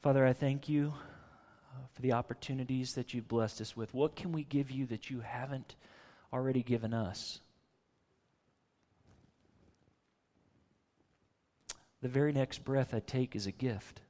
Father, 0.00 0.24
I 0.24 0.32
thank 0.32 0.68
you 0.68 0.94
uh, 0.94 1.86
for 1.92 2.02
the 2.02 2.12
opportunities 2.12 2.94
that 2.94 3.12
you've 3.12 3.26
blessed 3.26 3.60
us 3.60 3.76
with. 3.76 3.92
What 3.92 4.14
can 4.14 4.30
we 4.30 4.44
give 4.44 4.70
you 4.70 4.86
that 4.86 5.10
you 5.10 5.20
haven't 5.20 5.74
already 6.32 6.62
given 6.62 6.94
us? 6.94 7.40
The 12.00 12.08
very 12.08 12.32
next 12.32 12.64
breath 12.64 12.94
I 12.94 13.00
take 13.00 13.34
is 13.34 13.46
a 13.46 13.52
gift. 13.52 14.00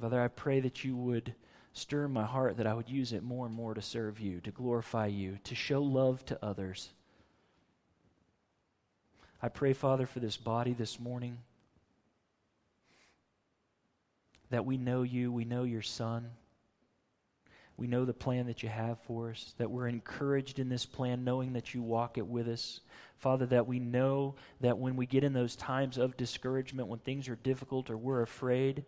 Father, 0.00 0.20
I 0.20 0.28
pray 0.28 0.58
that 0.58 0.82
you 0.82 0.96
would 0.96 1.34
stir 1.72 2.06
in 2.06 2.12
my 2.12 2.24
heart 2.24 2.56
that 2.56 2.66
I 2.66 2.74
would 2.74 2.88
use 2.88 3.12
it 3.12 3.22
more 3.22 3.46
and 3.46 3.54
more 3.54 3.74
to 3.74 3.82
serve 3.82 4.18
you, 4.18 4.40
to 4.40 4.50
glorify 4.50 5.06
you, 5.06 5.38
to 5.44 5.54
show 5.54 5.80
love 5.80 6.24
to 6.26 6.44
others. 6.44 6.90
I 9.40 9.50
pray, 9.50 9.72
Father, 9.72 10.06
for 10.06 10.18
this 10.18 10.36
body 10.36 10.72
this 10.72 10.98
morning 10.98 11.38
that 14.50 14.64
we 14.64 14.76
know 14.76 15.02
you, 15.02 15.32
we 15.32 15.44
know 15.44 15.64
your 15.64 15.82
Son. 15.82 16.30
We 17.76 17.86
know 17.86 18.06
the 18.06 18.14
plan 18.14 18.46
that 18.46 18.62
you 18.62 18.70
have 18.70 18.98
for 19.00 19.30
us, 19.30 19.54
that 19.58 19.70
we're 19.70 19.88
encouraged 19.88 20.58
in 20.58 20.70
this 20.70 20.86
plan, 20.86 21.24
knowing 21.24 21.52
that 21.52 21.74
you 21.74 21.82
walk 21.82 22.16
it 22.16 22.26
with 22.26 22.48
us. 22.48 22.80
Father, 23.18 23.44
that 23.46 23.66
we 23.66 23.78
know 23.78 24.34
that 24.60 24.78
when 24.78 24.96
we 24.96 25.04
get 25.04 25.24
in 25.24 25.34
those 25.34 25.56
times 25.56 25.98
of 25.98 26.16
discouragement, 26.16 26.88
when 26.88 27.00
things 27.00 27.28
are 27.28 27.36
difficult 27.36 27.90
or 27.90 27.98
we're 27.98 28.22
afraid, 28.22 28.84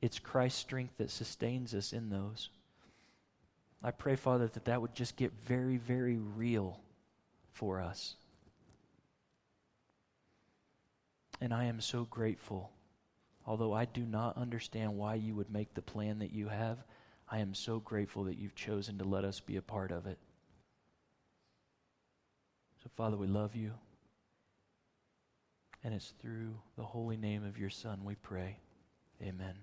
it's 0.00 0.18
Christ's 0.18 0.60
strength 0.60 0.96
that 0.96 1.10
sustains 1.10 1.74
us 1.74 1.92
in 1.92 2.08
those. 2.08 2.48
I 3.82 3.90
pray, 3.90 4.16
Father, 4.16 4.48
that 4.48 4.64
that 4.64 4.80
would 4.80 4.94
just 4.94 5.16
get 5.16 5.32
very, 5.44 5.76
very 5.76 6.16
real 6.16 6.80
for 7.52 7.80
us. 7.80 8.16
And 11.40 11.52
I 11.52 11.64
am 11.64 11.80
so 11.80 12.04
grateful 12.04 12.70
Although 13.48 13.72
I 13.72 13.86
do 13.86 14.04
not 14.04 14.36
understand 14.36 14.98
why 14.98 15.14
you 15.14 15.34
would 15.34 15.50
make 15.50 15.72
the 15.72 15.80
plan 15.80 16.18
that 16.18 16.34
you 16.34 16.48
have, 16.48 16.84
I 17.30 17.38
am 17.38 17.54
so 17.54 17.80
grateful 17.80 18.24
that 18.24 18.36
you've 18.36 18.54
chosen 18.54 18.98
to 18.98 19.04
let 19.04 19.24
us 19.24 19.40
be 19.40 19.56
a 19.56 19.62
part 19.62 19.90
of 19.90 20.06
it. 20.06 20.18
So, 22.82 22.90
Father, 22.94 23.16
we 23.16 23.26
love 23.26 23.56
you. 23.56 23.72
And 25.82 25.94
it's 25.94 26.12
through 26.20 26.58
the 26.76 26.84
holy 26.84 27.16
name 27.16 27.42
of 27.42 27.56
your 27.56 27.70
Son 27.70 28.04
we 28.04 28.16
pray. 28.16 28.58
Amen. 29.22 29.54